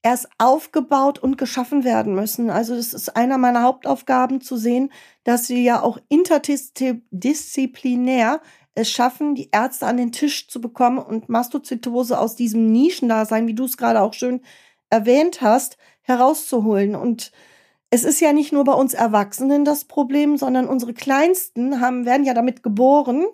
erst 0.06 0.28
aufgebaut 0.38 1.18
und 1.18 1.36
geschaffen 1.36 1.82
werden 1.82 2.14
müssen. 2.14 2.48
Also 2.48 2.76
das 2.76 2.94
ist 2.94 3.16
einer 3.16 3.38
meiner 3.38 3.64
Hauptaufgaben 3.64 4.40
zu 4.40 4.56
sehen, 4.56 4.92
dass 5.24 5.48
wir 5.48 5.60
ja 5.60 5.82
auch 5.82 5.98
interdisziplinär 6.08 8.40
es 8.76 8.88
schaffen, 8.88 9.34
die 9.34 9.48
Ärzte 9.50 9.88
an 9.88 9.96
den 9.96 10.12
Tisch 10.12 10.46
zu 10.46 10.60
bekommen 10.60 10.98
und 10.98 11.28
Mastozytose 11.28 12.20
aus 12.20 12.36
diesem 12.36 12.70
Nischendasein, 12.70 13.48
wie 13.48 13.54
du 13.54 13.64
es 13.64 13.76
gerade 13.76 14.00
auch 14.00 14.14
schön 14.14 14.42
erwähnt 14.90 15.40
hast, 15.40 15.76
herauszuholen. 16.02 16.94
Und 16.94 17.32
es 17.90 18.04
ist 18.04 18.20
ja 18.20 18.32
nicht 18.32 18.52
nur 18.52 18.62
bei 18.62 18.74
uns 18.74 18.94
Erwachsenen 18.94 19.64
das 19.64 19.86
Problem, 19.86 20.36
sondern 20.36 20.68
unsere 20.68 20.94
Kleinsten 20.94 21.80
haben, 21.80 22.06
werden 22.06 22.24
ja 22.24 22.34
damit 22.34 22.62
geboren. 22.62 23.24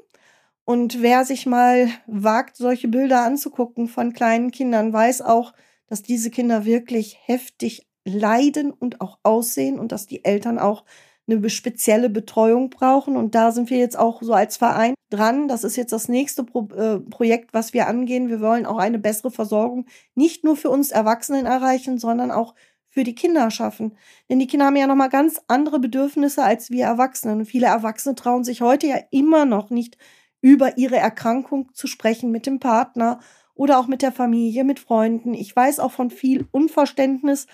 Und 0.65 1.03
wer 1.03 1.27
sich 1.27 1.45
mal 1.45 1.91
wagt, 2.07 2.57
solche 2.57 2.89
Bilder 2.89 3.25
anzugucken 3.25 3.89
von 3.89 4.15
kleinen 4.15 4.53
Kindern, 4.53 4.95
weiß 4.95 5.21
auch, 5.21 5.53
dass 5.93 6.01
diese 6.01 6.31
Kinder 6.31 6.65
wirklich 6.65 7.19
heftig 7.27 7.87
leiden 8.07 8.71
und 8.71 9.03
auch 9.03 9.19
aussehen 9.25 9.79
und 9.79 9.93
dass 9.93 10.07
die 10.07 10.25
Eltern 10.25 10.59
auch 10.59 10.85
eine 11.29 11.51
spezielle 11.51 12.09
Betreuung 12.09 12.71
brauchen. 12.71 13.15
Und 13.15 13.35
da 13.35 13.53
sind 13.53 13.69
wir 13.69 13.77
jetzt 13.77 13.99
auch 13.99 14.23
so 14.23 14.33
als 14.33 14.57
Verein 14.57 14.95
dran. 15.11 15.49
Das 15.49 15.65
ist 15.65 15.77
jetzt 15.77 15.93
das 15.93 16.09
nächste 16.09 16.45
Pro 16.45 16.67
äh, 16.75 16.99
Projekt, 16.99 17.53
was 17.53 17.75
wir 17.75 17.89
angehen. 17.89 18.31
Wir 18.31 18.41
wollen 18.41 18.65
auch 18.65 18.79
eine 18.79 18.99
bessere 18.99 19.31
Versorgung 19.31 19.85
nicht 20.15 20.45
nur 20.45 20.57
für 20.57 20.71
uns 20.71 20.93
Erwachsenen 20.93 21.45
erreichen, 21.45 21.99
sondern 21.99 22.31
auch 22.31 22.55
für 22.89 23.05
die 23.05 23.15
Kinder 23.15 23.51
schaffen. 23.51 23.95
Denn 24.31 24.39
die 24.39 24.47
Kinder 24.47 24.65
haben 24.65 24.77
ja 24.77 24.87
nochmal 24.87 25.11
ganz 25.11 25.43
andere 25.47 25.79
Bedürfnisse 25.79 26.43
als 26.43 26.71
wir 26.71 26.87
Erwachsenen. 26.87 27.41
Und 27.41 27.45
viele 27.45 27.67
Erwachsene 27.67 28.15
trauen 28.15 28.45
sich 28.45 28.63
heute 28.63 28.87
ja 28.87 28.97
immer 29.11 29.45
noch 29.45 29.69
nicht 29.69 29.99
über 30.41 30.79
ihre 30.79 30.97
Erkrankung 30.97 31.69
zu 31.75 31.87
sprechen 31.87 32.31
mit 32.31 32.47
dem 32.47 32.61
Partner 32.61 33.21
oder 33.63 33.79
auch 33.79 33.87
mit 33.87 34.03
der 34.03 34.11
Familie, 34.11 34.65
mit 34.65 34.81
Freunden. 34.81 35.35
Ich 35.35 35.55
weiß 35.55 35.79
auch 35.79 35.93
von 35.93 36.11
viel 36.11 36.49
Unverständnis, 36.51 37.47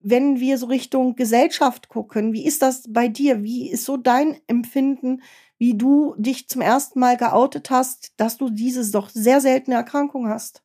wenn 0.00 0.40
wir 0.40 0.58
so 0.58 0.66
Richtung 0.66 1.14
Gesellschaft 1.14 1.88
gucken. 1.88 2.32
Wie 2.32 2.44
ist 2.44 2.60
das 2.60 2.82
bei 2.88 3.06
dir? 3.06 3.44
Wie 3.44 3.70
ist 3.70 3.84
so 3.84 3.96
dein 3.96 4.36
Empfinden, 4.48 5.22
wie 5.56 5.74
du 5.78 6.16
dich 6.18 6.48
zum 6.48 6.60
ersten 6.60 6.98
Mal 6.98 7.16
geoutet 7.16 7.70
hast, 7.70 8.14
dass 8.16 8.36
du 8.36 8.50
diese 8.50 8.90
doch 8.90 9.10
sehr 9.10 9.40
seltene 9.40 9.76
Erkrankung 9.76 10.28
hast? 10.28 10.63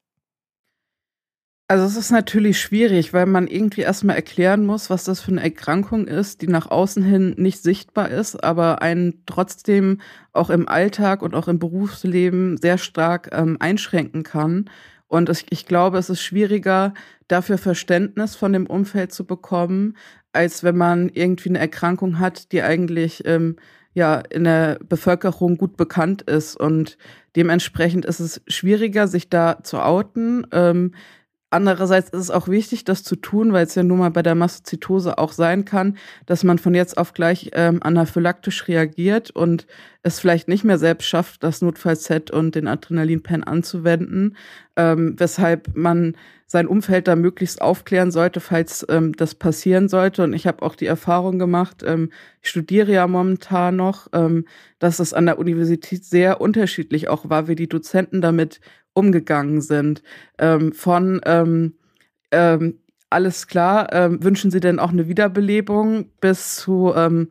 Also 1.72 1.86
es 1.86 1.96
ist 1.96 2.10
natürlich 2.10 2.60
schwierig, 2.60 3.14
weil 3.14 3.28
man 3.28 3.46
irgendwie 3.46 3.82
erstmal 3.82 4.16
erklären 4.16 4.66
muss, 4.66 4.90
was 4.90 5.04
das 5.04 5.22
für 5.22 5.30
eine 5.30 5.44
Erkrankung 5.44 6.08
ist, 6.08 6.42
die 6.42 6.48
nach 6.48 6.72
außen 6.72 7.04
hin 7.04 7.36
nicht 7.38 7.62
sichtbar 7.62 8.10
ist, 8.10 8.44
aber 8.44 8.82
einen 8.82 9.22
trotzdem 9.28 10.02
auch 10.34 10.50
im 10.50 10.68
Alltag 10.68 11.22
und 11.22 11.36
auch 11.36 11.48
im 11.48 11.60
Berufsleben 11.60 12.58
sehr 12.58 12.80
stark 12.80 13.30
ähm, 13.34 13.58
einschränken 13.60 14.24
kann. 14.24 14.68
Und 15.08 15.30
ich, 15.30 15.46
ich 15.52 15.68
glaube, 15.68 16.00
es 16.00 16.10
ist 16.10 16.24
schwieriger, 16.24 16.96
dafür 17.28 17.60
Verständnis 17.60 18.36
von 18.36 18.52
dem 18.52 18.66
Umfeld 18.66 19.14
zu 19.14 19.24
bekommen, 19.24 19.96
als 20.34 20.64
wenn 20.64 20.76
man 20.76 21.10
irgendwie 21.10 21.50
eine 21.50 21.60
Erkrankung 21.60 22.18
hat, 22.18 22.52
die 22.52 22.64
eigentlich 22.64 23.28
ähm, 23.28 23.58
ja 23.94 24.16
in 24.16 24.46
der 24.46 24.80
Bevölkerung 24.90 25.58
gut 25.58 25.78
bekannt 25.78 26.24
ist. 26.24 26.60
Und 26.60 26.98
dementsprechend 27.36 28.06
ist 28.06 28.22
es 28.22 28.42
schwieriger, 28.48 29.08
sich 29.08 29.30
da 29.30 29.60
zu 29.62 29.78
outen. 29.78 30.48
Ähm, 30.52 30.94
Andererseits 31.52 32.10
ist 32.10 32.22
es 32.22 32.32
auch 32.32 32.48
wichtig, 32.48 32.84
das 32.84 33.04
zu 33.04 33.16
tun, 33.16 33.54
weil 33.54 33.66
es 33.66 33.74
ja 33.74 33.82
nun 33.82 34.00
mal 34.00 34.12
bei 34.12 34.22
der 34.22 34.36
Mastozytose 34.36 35.18
auch 35.18 35.32
sein 35.32 35.66
kann, 35.66 35.98
dass 36.28 36.44
man 36.44 36.60
von 36.60 36.76
jetzt 36.76 36.98
auf 36.98 37.14
gleich 37.14 37.50
ähm, 37.54 37.82
anaphylaktisch 37.82 38.68
reagiert 38.68 39.32
und 39.32 39.66
es 40.04 40.20
vielleicht 40.20 40.48
nicht 40.48 40.64
mehr 40.64 40.78
selbst 40.78 41.08
schafft, 41.08 41.44
das 41.44 41.62
Notfallset 41.62 42.30
und 42.30 42.54
den 42.54 42.68
Adrenalinpen 42.68 43.44
anzuwenden, 43.44 44.38
ähm, 44.76 45.16
weshalb 45.18 45.76
man 45.76 46.16
sein 46.52 46.68
Umfeld 46.68 47.08
da 47.08 47.16
möglichst 47.16 47.62
aufklären 47.62 48.10
sollte, 48.10 48.40
falls 48.40 48.84
ähm, 48.90 49.14
das 49.16 49.36
passieren 49.36 49.88
sollte. 49.88 50.24
Und 50.24 50.34
ich 50.34 50.48
habe 50.48 50.64
auch 50.64 50.76
die 50.76 50.88
Erfahrung 50.88 51.38
gemacht, 51.38 51.84
ähm, 51.86 52.12
ich 52.42 52.50
studiere 52.50 52.92
ja 52.92 53.06
momentan 53.06 53.76
noch, 53.76 54.08
ähm, 54.14 54.46
dass 54.80 54.98
es 54.98 55.14
an 55.14 55.28
der 55.28 55.38
Universität 55.38 56.04
sehr 56.04 56.42
unterschiedlich 56.42 57.08
auch 57.08 57.30
war, 57.30 57.48
wie 57.48 57.56
die 57.56 57.70
Dozenten 57.70 58.20
damit 58.20 58.62
umgegangen 58.94 59.62
sind. 59.62 60.02
Ähm, 60.40 60.74
von 60.74 61.22
ähm, 61.26 61.76
ähm, 62.32 62.80
alles 63.12 63.46
klar, 63.46 63.94
ähm, 63.94 64.24
wünschen 64.24 64.50
Sie 64.50 64.60
denn 64.60 64.80
auch 64.80 64.92
eine 64.92 65.08
Wiederbelebung 65.08 66.10
bis 66.20 66.56
zu 66.56 66.94
ähm, 66.96 67.30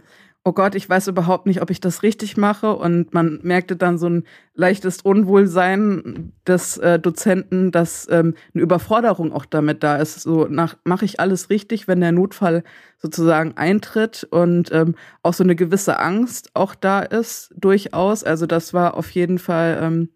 oh 0.48 0.52
Gott, 0.52 0.74
ich 0.74 0.88
weiß 0.88 1.08
überhaupt 1.08 1.44
nicht, 1.44 1.60
ob 1.60 1.68
ich 1.68 1.78
das 1.78 2.02
richtig 2.02 2.38
mache. 2.38 2.74
Und 2.74 3.12
man 3.12 3.38
merkte 3.42 3.76
dann 3.76 3.98
so 3.98 4.08
ein 4.08 4.24
leichtes 4.54 5.02
Unwohlsein 5.02 6.32
des 6.46 6.78
äh, 6.78 6.98
Dozenten, 6.98 7.70
dass 7.70 8.08
ähm, 8.10 8.34
eine 8.54 8.62
Überforderung 8.62 9.30
auch 9.30 9.44
damit 9.44 9.82
da 9.82 9.96
ist. 9.96 10.22
So 10.22 10.46
nach 10.46 10.76
mache 10.84 11.04
ich 11.04 11.20
alles 11.20 11.50
richtig, 11.50 11.86
wenn 11.86 12.00
der 12.00 12.12
Notfall 12.12 12.64
sozusagen 12.96 13.58
eintritt 13.58 14.26
und 14.30 14.72
ähm, 14.72 14.94
auch 15.22 15.34
so 15.34 15.44
eine 15.44 15.54
gewisse 15.54 15.98
Angst 16.00 16.50
auch 16.54 16.74
da 16.74 17.00
ist, 17.00 17.54
durchaus. 17.54 18.24
Also 18.24 18.46
das 18.46 18.72
war 18.72 18.94
auf 18.94 19.10
jeden 19.10 19.38
Fall 19.38 19.78
ähm, 19.82 20.08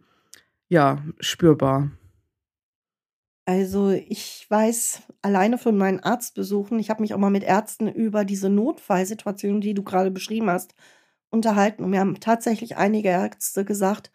ja, 0.71 1.03
spürbar. 1.21 1.91
Also 3.45 3.91
ich 3.91 4.47
weiß 4.49 5.03
alleine 5.21 5.59
von 5.59 5.77
meinen 5.77 6.01
Arztbesuchen, 6.01 6.79
ich 6.79 6.91
habe 6.91 7.03
mich 7.03 7.13
auch 7.13 7.19
mal 7.19 7.31
mit 7.31 7.43
Ärzten 7.43 7.89
über 7.89 8.25
diese 8.25 8.49
Notfallsituation, 8.49 9.61
die 9.61 9.75
du 9.75 9.83
gerade 9.83 10.13
beschrieben 10.13 10.49
hast, 10.49 10.75
unterhalten. 11.31 11.83
Und 11.83 11.91
mir 11.91 12.01
haben 12.01 12.21
tatsächlich 12.21 12.77
einige 12.77 13.09
Ärzte 13.09 13.65
gesagt, 13.65 14.13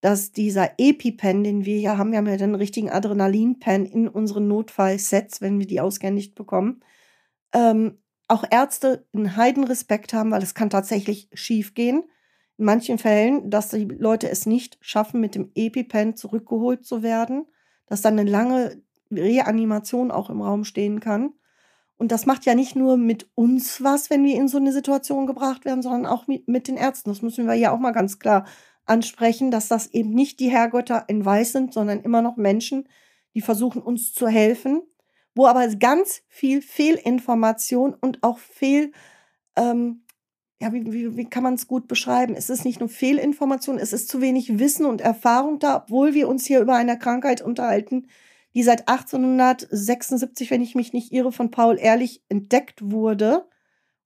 dass 0.00 0.32
dieser 0.32 0.78
EpiPen, 0.78 1.44
den 1.44 1.64
wir 1.66 1.78
hier 1.78 1.98
haben, 1.98 2.12
wir 2.12 2.18
haben 2.18 2.26
ja 2.26 2.38
den 2.38 2.54
richtigen 2.54 2.90
Adrenalinpen 2.90 3.84
in 3.84 4.08
unseren 4.08 4.48
Notfallsets, 4.48 5.42
wenn 5.42 5.58
wir 5.58 5.66
die 5.66 5.80
ausgehändigt 5.80 6.34
bekommen, 6.34 6.80
ähm, 7.54 7.98
auch 8.28 8.44
Ärzte 8.50 9.06
einen 9.14 9.36
Heidenrespekt 9.36 10.14
haben, 10.14 10.30
weil 10.30 10.42
es 10.42 10.54
kann 10.54 10.70
tatsächlich 10.70 11.28
schief 11.34 11.74
gehen. 11.74 12.04
In 12.58 12.64
manchen 12.66 12.98
Fällen, 12.98 13.50
dass 13.50 13.70
die 13.70 13.84
Leute 13.86 14.30
es 14.30 14.46
nicht 14.46 14.78
schaffen, 14.80 15.20
mit 15.20 15.34
dem 15.34 15.50
EpiPen 15.54 16.16
zurückgeholt 16.16 16.84
zu 16.86 17.02
werden, 17.02 17.46
dass 17.90 18.00
dann 18.00 18.18
eine 18.18 18.30
lange 18.30 18.80
Reanimation 19.10 20.10
auch 20.10 20.30
im 20.30 20.40
Raum 20.40 20.64
stehen 20.64 21.00
kann. 21.00 21.34
Und 21.98 22.12
das 22.12 22.24
macht 22.24 22.46
ja 22.46 22.54
nicht 22.54 22.76
nur 22.76 22.96
mit 22.96 23.28
uns 23.34 23.82
was, 23.82 24.08
wenn 24.08 24.24
wir 24.24 24.36
in 24.36 24.48
so 24.48 24.56
eine 24.56 24.72
Situation 24.72 25.26
gebracht 25.26 25.66
werden, 25.66 25.82
sondern 25.82 26.06
auch 26.06 26.26
mit, 26.26 26.48
mit 26.48 26.68
den 26.68 26.78
Ärzten. 26.78 27.10
Das 27.10 27.20
müssen 27.20 27.46
wir 27.46 27.54
ja 27.54 27.72
auch 27.72 27.78
mal 27.78 27.90
ganz 27.90 28.18
klar 28.18 28.46
ansprechen, 28.86 29.50
dass 29.50 29.68
das 29.68 29.88
eben 29.88 30.10
nicht 30.14 30.40
die 30.40 30.50
Herrgötter 30.50 31.04
in 31.08 31.24
Weiß 31.24 31.52
sind, 31.52 31.74
sondern 31.74 32.00
immer 32.00 32.22
noch 32.22 32.36
Menschen, 32.36 32.88
die 33.34 33.40
versuchen, 33.40 33.82
uns 33.82 34.14
zu 34.14 34.28
helfen, 34.28 34.82
wo 35.34 35.46
aber 35.46 35.66
ganz 35.76 36.22
viel 36.28 36.62
Fehlinformation 36.62 37.94
und 37.94 38.22
auch 38.22 38.38
Fehl, 38.38 38.92
ähm, 39.56 40.04
ja, 40.60 40.72
wie, 40.72 40.92
wie, 40.92 41.16
wie 41.16 41.24
kann 41.24 41.42
man 41.42 41.54
es 41.54 41.66
gut 41.66 41.88
beschreiben? 41.88 42.34
Es 42.34 42.50
ist 42.50 42.64
nicht 42.64 42.80
nur 42.80 42.90
Fehlinformation, 42.90 43.78
es 43.78 43.94
ist 43.94 44.08
zu 44.08 44.20
wenig 44.20 44.58
Wissen 44.58 44.84
und 44.84 45.00
Erfahrung 45.00 45.58
da, 45.58 45.76
obwohl 45.76 46.12
wir 46.12 46.28
uns 46.28 46.44
hier 46.44 46.60
über 46.60 46.74
eine 46.74 46.98
Krankheit 46.98 47.40
unterhalten, 47.40 48.08
die 48.54 48.62
seit 48.62 48.88
1876, 48.88 50.50
wenn 50.50 50.60
ich 50.60 50.74
mich 50.74 50.92
nicht 50.92 51.12
irre, 51.12 51.32
von 51.32 51.50
Paul 51.50 51.78
Ehrlich 51.78 52.22
entdeckt 52.28 52.90
wurde. 52.90 53.48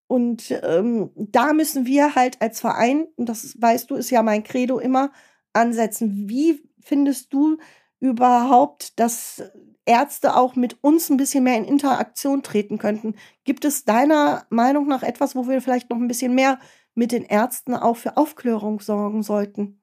Und 0.07 0.53
ähm, 0.63 1.11
da 1.17 1.53
müssen 1.55 1.87
wir 1.87 2.15
halt 2.15 2.41
als 2.41 2.61
Verein, 2.61 3.09
und 3.17 3.29
das 3.29 3.61
weißt 3.61 3.91
du, 3.91 3.97
ist 3.97 4.11
ja 4.11 4.23
mein 4.23 4.45
Credo 4.45 4.79
immer, 4.79 5.11
ansetzen. 5.53 6.29
Wie 6.29 6.63
findest 6.81 7.33
du 7.33 7.57
überhaupt, 8.01 9.01
dass 9.01 9.43
Ärzte 9.87 10.37
auch 10.37 10.57
mit 10.57 10.83
uns 10.83 11.11
ein 11.11 11.17
bisschen 11.17 11.45
mehr 11.45 11.57
in 11.57 11.65
Interaktion 11.65 12.43
treten 12.43 12.79
könnten. 12.79 13.15
Gibt 13.45 13.65
es 13.65 13.85
deiner 13.85 14.47
Meinung 14.51 14.87
nach 14.87 15.03
etwas, 15.03 15.37
wo 15.37 15.49
wir 15.49 15.61
vielleicht 15.61 15.91
noch 15.91 15.99
ein 15.99 16.09
bisschen 16.09 16.35
mehr 16.35 16.59
mit 16.95 17.13
den 17.13 17.25
Ärzten 17.25 17.75
auch 17.75 17.97
für 17.97 18.17
Aufklärung 18.17 18.81
sorgen 18.81 19.23
sollten? 19.23 19.81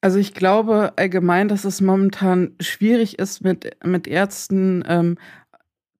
Also 0.00 0.18
ich 0.18 0.34
glaube 0.34 0.92
allgemein, 0.96 1.48
dass 1.48 1.64
es 1.64 1.80
momentan 1.80 2.54
schwierig 2.60 3.18
ist, 3.18 3.42
mit, 3.42 3.76
mit 3.84 4.06
Ärzten 4.06 4.84
ähm, 4.86 5.16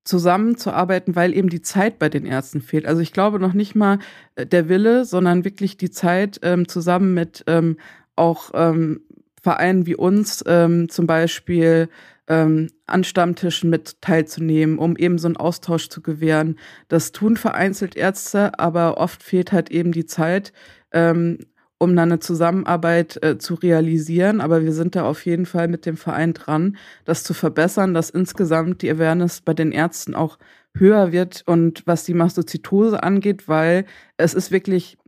zusammenzuarbeiten, 0.05 1.17
weil 1.17 1.35
eben 1.35 1.49
die 1.49 1.63
Zeit 1.63 1.99
bei 1.99 2.09
den 2.09 2.25
Ärzten 2.25 2.61
fehlt. 2.61 2.87
Also 2.87 3.01
ich 3.01 3.13
glaube 3.13 3.41
noch 3.41 3.53
nicht 3.53 3.75
mal 3.75 3.99
äh, 4.37 4.47
der 4.47 4.69
Wille, 4.69 5.05
sondern 5.05 5.45
wirklich 5.45 5.77
die 5.77 5.91
Zeit 5.91 6.39
ähm, 6.43 6.69
zusammen 6.69 7.15
mit 7.15 7.45
ähm, 7.47 7.79
auch 8.15 8.51
ähm, 8.55 9.01
Vereinen 9.43 9.87
wie 9.87 9.97
uns 9.97 10.45
ähm, 10.47 10.89
zum 10.89 11.07
Beispiel 11.07 11.89
ähm, 12.29 12.69
an 12.87 13.05
Stammtischen 13.05 13.71
mit 13.71 14.01
teilzunehmen, 14.01 14.79
um 14.79 14.97
eben 14.97 15.19
so 15.19 15.29
einen 15.29 15.37
Austausch 15.37 15.89
zu 15.89 16.03
gewähren. 16.03 16.59
Das 16.89 17.13
tun 17.13 17.37
vereinzelt 17.37 17.97
Ärzte, 17.97 18.59
aber 18.59 18.99
oft 18.99 19.23
fehlt 19.23 19.53
halt 19.53 19.71
eben 19.71 19.93
die 19.93 20.07
Zeit, 20.07 20.53
ähm, 20.93 21.39
um 21.79 21.95
dann 21.95 22.11
eine 22.11 22.21
Zusammenarbeit 22.21 23.23
äh, 23.23 23.39
zu 23.39 23.55
realisieren. 23.55 24.41
Aber 24.41 24.65
wir 24.65 24.73
sind 24.73 24.97
da 24.97 25.05
auf 25.05 25.27
jeden 25.27 25.47
Fall 25.47 25.69
mit 25.69 25.87
dem 25.87 25.97
Verein 25.97 26.33
dran, 26.33 26.77
das 27.05 27.23
zu 27.23 27.35
verbessern, 27.35 27.95
dass 27.95 28.11
insgesamt 28.11 28.83
die 28.83 28.91
Awareness 28.91 29.43
bei 29.43 29.55
den 29.55 29.73
Ärzten 29.73 30.15
auch 30.15 30.39
höher 30.75 31.13
wird 31.13 31.43
und 31.47 31.87
was 31.87 32.05
die 32.05 32.15
Mastozytose 32.15 33.03
angeht, 33.03 33.49
weil 33.49 33.87
es 34.17 34.35
ist 34.35 34.51
wirklich 34.51 34.99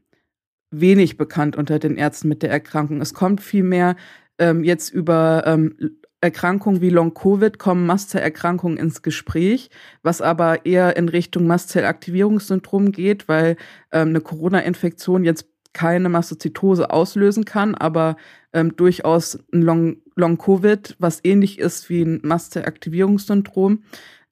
wenig 0.70 1.16
bekannt 1.16 1.56
unter 1.56 1.78
den 1.78 1.96
Ärzten 1.96 2.28
mit 2.28 2.42
der 2.42 2.50
Erkrankung. 2.50 3.00
Es 3.00 3.14
kommt 3.14 3.40
vielmehr 3.40 3.96
ähm, 4.38 4.64
jetzt 4.64 4.90
über 4.90 5.44
ähm, 5.46 5.74
Erkrankungen 6.20 6.80
wie 6.80 6.90
Long-Covid 6.90 7.58
kommen 7.58 7.86
Mastzellerkrankungen 7.86 8.76
ins 8.76 9.02
Gespräch, 9.02 9.70
was 10.02 10.20
aber 10.20 10.66
eher 10.66 10.96
in 10.96 11.08
Richtung 11.08 11.46
Mastzellaktivierungssyndrom 11.46 12.90
geht, 12.90 13.28
weil 13.28 13.56
ähm, 13.92 14.08
eine 14.08 14.20
Corona-Infektion 14.20 15.24
jetzt 15.24 15.46
keine 15.72 16.08
Mastozytose 16.08 16.90
auslösen 16.90 17.44
kann, 17.44 17.74
aber 17.76 18.16
ähm, 18.52 18.74
durchaus 18.74 19.38
ein 19.52 19.62
Long-Covid, 20.16 20.96
was 20.98 21.20
ähnlich 21.22 21.58
ist 21.58 21.88
wie 21.88 22.02
ein 22.02 22.20
Mastzellaktivierungssyndrom. 22.24 23.84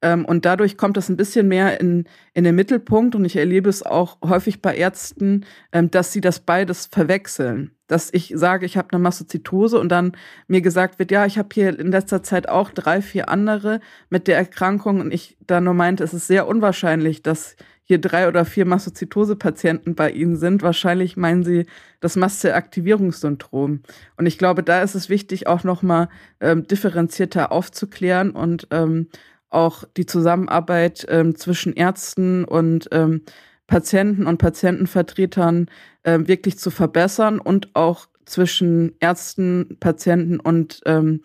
Ähm, 0.03 0.25
und 0.25 0.45
dadurch 0.45 0.77
kommt 0.77 0.97
das 0.97 1.09
ein 1.09 1.17
bisschen 1.17 1.49
mehr 1.49 1.81
in, 1.81 2.05
in 2.35 2.45
den 2.45 2.55
Mittelpunkt 2.55 3.15
und 3.15 3.25
ich 3.25 3.37
erlebe 3.37 3.69
es 3.69 3.85
auch 3.85 4.19
häufig 4.23 4.61
bei 4.61 4.77
Ärzten, 4.77 5.47
ähm, 5.73 5.91
dass 5.91 6.13
sie 6.13 6.21
das 6.21 6.41
beides 6.41 6.87
verwechseln. 6.87 7.73
Dass 7.87 8.13
ich 8.13 8.33
sage, 8.35 8.67
ich 8.67 8.77
habe 8.77 8.89
eine 8.93 9.01
Mastozytose 9.01 9.79
und 9.79 9.91
dann 9.91 10.13
mir 10.49 10.61
gesagt 10.61 10.99
wird, 10.99 11.11
ja, 11.11 11.25
ich 11.25 11.39
habe 11.39 11.49
hier 11.53 11.79
in 11.79 11.93
letzter 11.93 12.23
Zeit 12.23 12.49
auch 12.49 12.71
drei, 12.71 13.01
vier 13.01 13.29
andere 13.29 13.81
mit 14.11 14.27
der 14.27 14.37
Erkrankung 14.37 15.01
und 15.01 15.15
ich 15.15 15.39
dann 15.47 15.65
nur 15.65 15.75
meinte, 15.75 16.05
es 16.05 16.13
ist 16.13 16.27
sehr 16.27 16.47
unwahrscheinlich, 16.47 17.23
dass 17.23 17.57
hier 17.87 18.01
drei 18.01 18.27
oder 18.27 18.45
vier 18.45 18.67
Mastozytose-Patienten 18.67 19.95
bei 19.95 20.11
Ihnen 20.11 20.37
sind. 20.37 20.63
Wahrscheinlich 20.63 21.17
meinen 21.17 21.45
Sie 21.45 21.67
das 22.01 22.17
Mastzellaktivierungssyndrom. 22.17 23.83
Und 24.17 24.27
ich 24.27 24.39
glaube, 24.39 24.65
da 24.65 24.83
ist 24.83 24.97
es 24.97 25.09
wichtig, 25.09 25.47
auch 25.47 25.63
nochmal 25.63 26.09
ähm, 26.41 26.67
differenzierter 26.67 27.53
aufzuklären 27.53 28.33
und 28.33 28.67
ähm, 28.73 29.07
auch 29.51 29.85
die 29.97 30.07
Zusammenarbeit 30.07 31.07
ähm, 31.09 31.37
zwischen 31.37 31.73
Ärzten 31.75 32.45
und 32.45 32.89
ähm, 32.93 33.23
Patienten 33.67 34.27
und 34.27 34.39
Patientenvertretern 34.39 35.69
äh, 36.03 36.21
wirklich 36.23 36.59
zu 36.59 36.71
verbessern 36.71 37.41
und 37.41 37.75
auch 37.75 38.07
zwischen 38.25 38.95
Ärzten, 39.01 39.77
Patienten 39.81 40.41
und 40.41 40.81
ähm, 40.85 41.21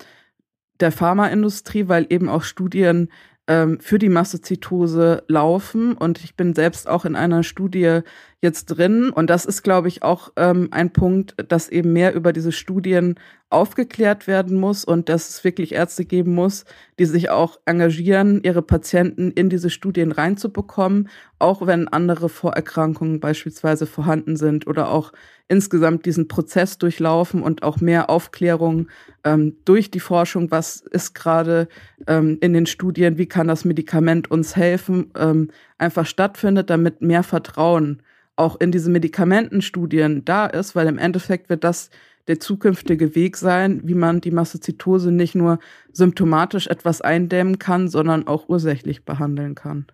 der 0.80 0.92
Pharmaindustrie, 0.92 1.88
weil 1.88 2.08
eben 2.10 2.30
auch 2.30 2.44
Studien 2.44 3.10
ähm, 3.48 3.80
für 3.80 4.00
die 4.00 4.10
Mastozytose 4.10 5.24
laufen. 5.28 5.94
Und 5.94 6.24
ich 6.24 6.36
bin 6.36 6.54
selbst 6.54 6.88
auch 6.88 7.06
in 7.06 7.16
einer 7.16 7.44
Studie 7.44 8.02
jetzt 8.42 8.66
drin. 8.66 9.12
Und 9.12 9.30
das 9.30 9.46
ist, 9.46 9.62
glaube 9.62 9.88
ich, 9.88 10.04
auch 10.04 10.32
ähm, 10.36 10.70
ein 10.72 10.92
Punkt, 10.92 11.36
dass 11.48 11.70
eben 11.70 11.94
mehr 11.94 12.14
über 12.14 12.34
diese 12.34 12.52
Studien 12.52 13.16
aufgeklärt 13.52 14.28
werden 14.28 14.60
muss 14.60 14.84
und 14.84 15.10
dass 15.10 15.30
es 15.30 15.44
wirklich 15.44 15.74
Ärzte 15.74 16.06
geben 16.06 16.34
muss, 16.34 16.66
die 16.98 17.06
sich 17.06 17.30
auch 17.30 17.60
engagieren, 17.66 18.42
ihre 18.44 18.62
Patienten 18.62 19.32
in 19.32 19.50
diese 19.50 19.70
Studien 19.70 20.12
reinzubekommen, 20.12 21.10
auch 21.38 21.68
wenn 21.68 21.88
andere 21.88 22.30
Vorerkrankungen 22.30 23.20
beispielsweise 23.20 23.86
vorhanden 23.86 24.38
sind 24.38 24.68
oder 24.68 24.90
auch 24.90 25.12
insgesamt 25.50 26.06
diesen 26.06 26.30
Prozess 26.30 26.78
durchlaufen 26.78 27.44
und 27.44 27.62
auch 27.62 27.82
mehr 27.82 28.10
Aufklärung 28.10 28.88
ähm, 29.26 29.58
durch 29.66 29.92
die 29.92 30.00
Forschung, 30.00 30.50
was 30.50 30.78
ist 30.78 31.14
gerade 31.14 31.68
ähm, 32.08 32.38
in 32.40 32.54
den 32.54 32.66
Studien, 32.66 33.18
wie 33.18 33.26
kann 33.26 33.50
das 33.50 33.66
Medikament 33.66 34.32
uns 34.32 34.56
helfen, 34.56 35.12
ähm, 35.18 35.50
einfach 35.78 36.06
stattfindet, 36.06 36.70
damit 36.70 37.02
mehr 37.02 37.24
Vertrauen 37.24 38.02
auch 38.42 38.60
in 38.60 38.72
diese 38.72 38.90
Medikamentenstudien 38.90 40.26
da 40.26 40.46
ist, 40.48 40.76
weil 40.76 40.88
im 40.88 40.98
Endeffekt 40.98 41.50
wird 41.50 41.64
das 41.64 41.90
der 42.28 42.40
zukünftige 42.40 43.16
Weg 43.16 43.38
sein, 43.38 43.82
wie 43.84 43.96
man 43.96 44.22
die 44.22 44.32
Mastozytose 44.32 45.12
nicht 45.12 45.36
nur 45.36 45.60
symptomatisch 45.92 46.68
etwas 46.68 47.02
eindämmen 47.02 47.60
kann, 47.60 47.88
sondern 47.88 48.28
auch 48.28 48.48
ursächlich 48.50 49.06
behandeln 49.06 49.56
kann. 49.56 49.88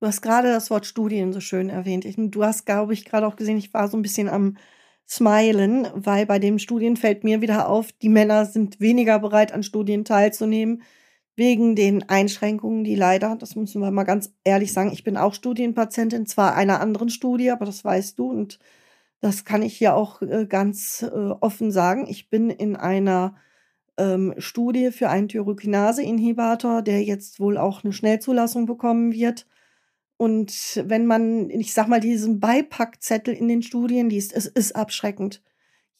Du 0.00 0.06
hast 0.06 0.22
gerade 0.22 0.48
das 0.48 0.70
Wort 0.70 0.86
Studien 0.86 1.32
so 1.32 1.40
schön 1.40 1.68
erwähnt. 1.68 2.04
Ich, 2.04 2.16
du 2.16 2.44
hast, 2.44 2.64
glaube 2.64 2.94
ich, 2.94 3.04
gerade 3.04 3.26
auch 3.26 3.36
gesehen, 3.36 3.58
ich 3.58 3.74
war 3.74 3.88
so 3.88 3.96
ein 3.96 4.02
bisschen 4.02 4.28
am 4.28 4.56
Smilen, 5.06 5.88
weil 5.94 6.24
bei 6.24 6.38
den 6.38 6.58
Studien 6.58 6.96
fällt 6.96 7.24
mir 7.24 7.40
wieder 7.40 7.68
auf, 7.68 7.92
die 7.92 8.08
Männer 8.08 8.46
sind 8.46 8.80
weniger 8.80 9.18
bereit, 9.18 9.52
an 9.52 9.62
Studien 9.62 10.04
teilzunehmen, 10.04 10.82
wegen 11.40 11.74
den 11.74 12.06
Einschränkungen, 12.06 12.84
die 12.84 12.94
leider, 12.94 13.34
das 13.34 13.56
müssen 13.56 13.80
wir 13.80 13.90
mal 13.90 14.04
ganz 14.04 14.34
ehrlich 14.44 14.74
sagen, 14.74 14.92
ich 14.92 15.04
bin 15.04 15.16
auch 15.16 15.32
Studienpatientin, 15.32 16.26
zwar 16.26 16.54
einer 16.54 16.82
anderen 16.82 17.08
Studie, 17.08 17.50
aber 17.50 17.64
das 17.64 17.82
weißt 17.82 18.18
du 18.18 18.30
und 18.30 18.58
das 19.20 19.46
kann 19.46 19.62
ich 19.62 19.74
hier 19.74 19.94
auch 19.94 20.20
äh, 20.20 20.44
ganz 20.46 21.02
äh, 21.02 21.08
offen 21.08 21.72
sagen. 21.72 22.06
Ich 22.08 22.28
bin 22.28 22.50
in 22.50 22.76
einer 22.76 23.36
ähm, 23.96 24.34
Studie 24.36 24.90
für 24.90 25.08
einen 25.08 25.28
Tyrokinase-Inhibitor, 25.28 26.82
der 26.82 27.02
jetzt 27.04 27.40
wohl 27.40 27.56
auch 27.56 27.84
eine 27.84 27.94
Schnellzulassung 27.94 28.66
bekommen 28.66 29.12
wird. 29.12 29.46
Und 30.18 30.82
wenn 30.84 31.06
man, 31.06 31.48
ich 31.48 31.72
sag 31.72 31.88
mal, 31.88 32.00
diesen 32.00 32.38
Beipackzettel 32.38 33.32
in 33.32 33.48
den 33.48 33.62
Studien 33.62 34.10
liest, 34.10 34.34
es 34.34 34.46
ist 34.46 34.76
abschreckend. 34.76 35.42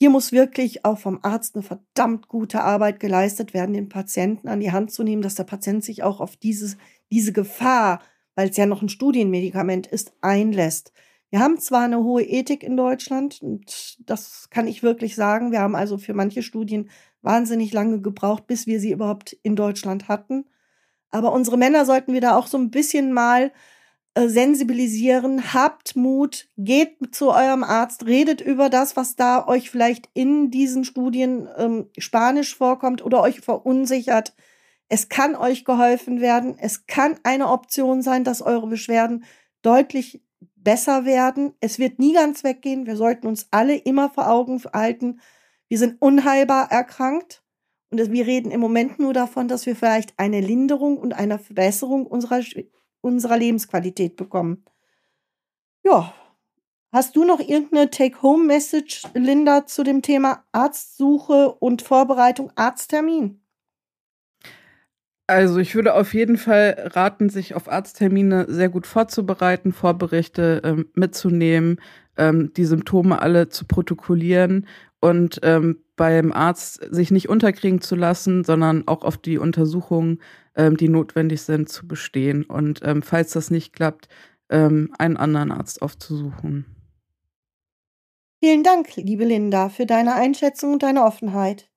Hier 0.02 0.08
muss 0.08 0.32
wirklich 0.32 0.86
auch 0.86 0.98
vom 0.98 1.18
Arzt 1.20 1.54
eine 1.54 1.62
verdammt 1.62 2.26
gute 2.26 2.62
Arbeit 2.62 3.00
geleistet 3.00 3.52
werden, 3.52 3.74
den 3.74 3.90
Patienten 3.90 4.48
an 4.48 4.60
die 4.60 4.72
Hand 4.72 4.90
zu 4.90 5.02
nehmen, 5.02 5.20
dass 5.20 5.34
der 5.34 5.44
Patient 5.44 5.84
sich 5.84 6.02
auch 6.02 6.20
auf 6.20 6.38
dieses, 6.38 6.78
diese 7.12 7.34
Gefahr, 7.34 8.00
weil 8.34 8.48
es 8.48 8.56
ja 8.56 8.64
noch 8.64 8.80
ein 8.80 8.88
Studienmedikament 8.88 9.86
ist, 9.86 10.14
einlässt. 10.22 10.94
Wir 11.28 11.40
haben 11.40 11.58
zwar 11.58 11.82
eine 11.82 12.02
hohe 12.02 12.22
Ethik 12.22 12.62
in 12.62 12.78
Deutschland, 12.78 13.42
und 13.42 13.98
das 14.08 14.48
kann 14.48 14.66
ich 14.66 14.82
wirklich 14.82 15.16
sagen. 15.16 15.52
Wir 15.52 15.60
haben 15.60 15.76
also 15.76 15.98
für 15.98 16.14
manche 16.14 16.42
Studien 16.42 16.88
wahnsinnig 17.20 17.70
lange 17.74 18.00
gebraucht, 18.00 18.46
bis 18.46 18.66
wir 18.66 18.80
sie 18.80 18.92
überhaupt 18.92 19.34
in 19.42 19.54
Deutschland 19.54 20.08
hatten. 20.08 20.46
Aber 21.10 21.30
unsere 21.34 21.58
Männer 21.58 21.84
sollten 21.84 22.14
wir 22.14 22.22
da 22.22 22.38
auch 22.38 22.46
so 22.46 22.56
ein 22.56 22.70
bisschen 22.70 23.12
mal 23.12 23.52
sensibilisieren. 24.16 25.54
Habt 25.54 25.96
Mut, 25.96 26.48
geht 26.56 27.14
zu 27.14 27.30
eurem 27.30 27.64
Arzt, 27.64 28.06
redet 28.06 28.40
über 28.40 28.68
das, 28.68 28.96
was 28.96 29.16
da 29.16 29.46
euch 29.46 29.70
vielleicht 29.70 30.08
in 30.14 30.50
diesen 30.50 30.84
Studien 30.84 31.48
ähm, 31.56 31.88
Spanisch 31.98 32.56
vorkommt 32.56 33.04
oder 33.04 33.20
euch 33.22 33.40
verunsichert. 33.40 34.34
Es 34.88 35.08
kann 35.08 35.36
euch 35.36 35.64
geholfen 35.64 36.20
werden. 36.20 36.56
Es 36.58 36.86
kann 36.86 37.18
eine 37.22 37.48
Option 37.48 38.02
sein, 38.02 38.24
dass 38.24 38.42
eure 38.42 38.66
Beschwerden 38.66 39.24
deutlich 39.62 40.22
besser 40.56 41.04
werden. 41.04 41.54
Es 41.60 41.78
wird 41.78 41.98
nie 41.98 42.12
ganz 42.12 42.44
weggehen. 42.44 42.86
Wir 42.86 42.96
sollten 42.96 43.26
uns 43.26 43.46
alle 43.50 43.76
immer 43.76 44.10
vor 44.10 44.28
Augen 44.28 44.62
halten, 44.72 45.20
wir 45.68 45.78
sind 45.78 46.02
unheilbar 46.02 46.70
erkrankt. 46.70 47.44
Und 47.90 48.12
wir 48.12 48.26
reden 48.26 48.50
im 48.50 48.60
Moment 48.60 48.98
nur 48.98 49.12
davon, 49.12 49.48
dass 49.48 49.66
wir 49.66 49.74
vielleicht 49.74 50.14
eine 50.16 50.40
Linderung 50.40 50.96
und 50.98 51.12
eine 51.12 51.38
Verbesserung 51.38 52.06
unserer, 52.06 52.40
unserer 53.00 53.36
Lebensqualität 53.36 54.16
bekommen. 54.16 54.64
Ja. 55.84 56.14
Hast 56.92 57.14
du 57.14 57.24
noch 57.24 57.38
irgendeine 57.38 57.88
Take-Home-Message, 57.88 59.04
Linda, 59.14 59.64
zu 59.64 59.84
dem 59.84 60.02
Thema 60.02 60.44
Arztsuche 60.50 61.52
und 61.52 61.82
Vorbereitung 61.82 62.50
Arzttermin? 62.56 63.40
Also 65.28 65.60
ich 65.60 65.76
würde 65.76 65.94
auf 65.94 66.12
jeden 66.12 66.36
Fall 66.36 66.90
raten, 66.92 67.28
sich 67.28 67.54
auf 67.54 67.70
Arzttermine 67.70 68.46
sehr 68.48 68.68
gut 68.68 68.88
vorzubereiten, 68.88 69.72
Vorberichte 69.72 70.62
ähm, 70.64 70.86
mitzunehmen, 70.94 71.80
ähm, 72.16 72.52
die 72.54 72.64
Symptome 72.64 73.22
alle 73.22 73.48
zu 73.48 73.64
protokollieren 73.64 74.66
und 75.00 75.40
ähm, 75.42 75.82
beim 75.96 76.32
Arzt 76.32 76.80
sich 76.90 77.10
nicht 77.10 77.28
unterkriegen 77.28 77.80
zu 77.80 77.96
lassen, 77.96 78.44
sondern 78.44 78.86
auch 78.86 79.02
auf 79.02 79.16
die 79.16 79.38
Untersuchungen, 79.38 80.20
ähm, 80.54 80.76
die 80.76 80.88
notwendig 80.88 81.42
sind, 81.42 81.68
zu 81.68 81.88
bestehen. 81.88 82.44
Und 82.44 82.80
ähm, 82.84 83.02
falls 83.02 83.32
das 83.32 83.50
nicht 83.50 83.72
klappt, 83.72 84.08
ähm, 84.50 84.92
einen 84.98 85.16
anderen 85.16 85.52
Arzt 85.52 85.82
aufzusuchen. 85.82 86.66
Vielen 88.42 88.62
Dank, 88.62 88.96
liebe 88.96 89.24
Linda, 89.24 89.68
für 89.68 89.86
deine 89.86 90.14
Einschätzung 90.14 90.74
und 90.74 90.82
deine 90.82 91.04
Offenheit. 91.04 91.70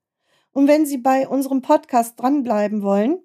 Und 0.52 0.68
wenn 0.68 0.86
Sie 0.86 0.98
bei 0.98 1.28
unserem 1.28 1.62
Podcast 1.62 2.20
dranbleiben 2.20 2.82
wollen, 2.84 3.20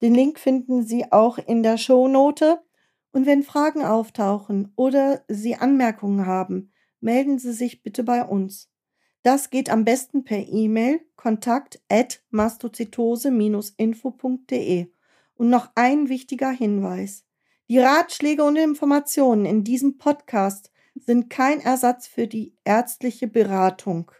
Den 0.00 0.14
Link 0.14 0.38
finden 0.38 0.86
Sie 0.86 1.10
auch 1.10 1.38
in 1.38 1.64
der 1.64 1.78
Shownote. 1.78 2.62
Und 3.10 3.26
wenn 3.26 3.42
Fragen 3.42 3.84
auftauchen 3.84 4.72
oder 4.76 5.24
Sie 5.26 5.56
Anmerkungen 5.56 6.26
haben, 6.26 6.70
melden 7.00 7.40
Sie 7.40 7.52
sich 7.52 7.82
bitte 7.82 8.04
bei 8.04 8.24
uns. 8.24 8.70
Das 9.24 9.50
geht 9.50 9.68
am 9.68 9.84
besten 9.84 10.22
per 10.22 10.38
E-Mail 10.38 11.00
kontakt 11.16 11.82
at 11.88 12.22
mastozytose-info.de. 12.30 14.91
Und 15.42 15.50
noch 15.50 15.70
ein 15.74 16.08
wichtiger 16.08 16.52
Hinweis. 16.52 17.24
Die 17.68 17.80
Ratschläge 17.80 18.44
und 18.44 18.54
Informationen 18.54 19.44
in 19.44 19.64
diesem 19.64 19.98
Podcast 19.98 20.70
sind 20.94 21.30
kein 21.30 21.58
Ersatz 21.58 22.06
für 22.06 22.28
die 22.28 22.54
ärztliche 22.62 23.26
Beratung. 23.26 24.12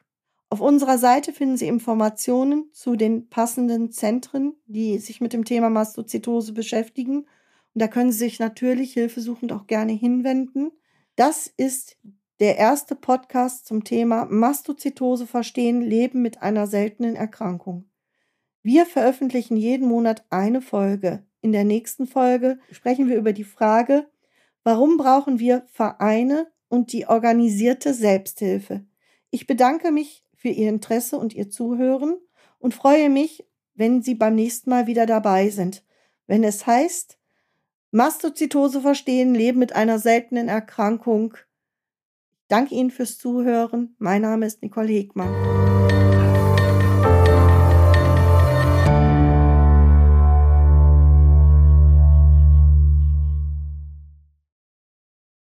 Auf 0.50 0.60
unserer 0.60 0.98
Seite 0.98 1.32
finden 1.32 1.56
Sie 1.56 1.68
Informationen 1.68 2.72
zu 2.72 2.96
den 2.96 3.28
passenden 3.28 3.92
Zentren, 3.92 4.54
die 4.66 4.98
sich 4.98 5.20
mit 5.20 5.32
dem 5.32 5.44
Thema 5.44 5.70
Mastozytose 5.70 6.54
beschäftigen. 6.54 7.18
Und 7.18 7.28
da 7.72 7.86
können 7.86 8.10
Sie 8.10 8.18
sich 8.18 8.40
natürlich 8.40 8.92
hilfesuchend 8.92 9.52
auch 9.52 9.68
gerne 9.68 9.92
hinwenden. 9.92 10.72
Das 11.14 11.46
ist 11.46 11.98
der 12.40 12.58
erste 12.58 12.96
Podcast 12.96 13.66
zum 13.66 13.84
Thema 13.84 14.26
Mastozytose 14.28 15.28
verstehen, 15.28 15.82
Leben 15.82 16.20
mit 16.20 16.42
einer 16.42 16.66
seltenen 16.66 17.14
Erkrankung. 17.14 17.91
Wir 18.62 18.86
veröffentlichen 18.86 19.56
jeden 19.56 19.88
Monat 19.88 20.24
eine 20.30 20.60
Folge. 20.60 21.24
In 21.40 21.52
der 21.52 21.64
nächsten 21.64 22.06
Folge 22.06 22.58
sprechen 22.70 23.08
wir 23.08 23.16
über 23.16 23.32
die 23.32 23.44
Frage, 23.44 24.08
warum 24.62 24.96
brauchen 24.96 25.38
wir 25.38 25.64
Vereine 25.72 26.46
und 26.68 26.92
die 26.92 27.06
organisierte 27.06 27.94
Selbsthilfe. 27.94 28.84
Ich 29.30 29.46
bedanke 29.46 29.90
mich 29.90 30.24
für 30.36 30.48
Ihr 30.48 30.68
Interesse 30.68 31.16
und 31.18 31.34
Ihr 31.34 31.50
Zuhören 31.50 32.16
und 32.58 32.74
freue 32.74 33.10
mich, 33.10 33.44
wenn 33.74 34.02
Sie 34.02 34.14
beim 34.14 34.34
nächsten 34.34 34.70
Mal 34.70 34.86
wieder 34.86 35.06
dabei 35.06 35.50
sind, 35.50 35.84
wenn 36.26 36.44
es 36.44 36.66
heißt, 36.66 37.18
Mastozytose 37.90 38.80
verstehen, 38.80 39.34
Leben 39.34 39.58
mit 39.58 39.74
einer 39.74 39.98
seltenen 39.98 40.48
Erkrankung, 40.48 41.36
Danke 42.52 42.74
Ihnen 42.74 42.90
fürs 42.90 43.16
Zuhören. 43.16 43.96
Mein 43.98 44.20
Name 44.20 44.44
ist 44.44 44.60
Nicole 44.60 44.88
Hegmann. 44.88 45.32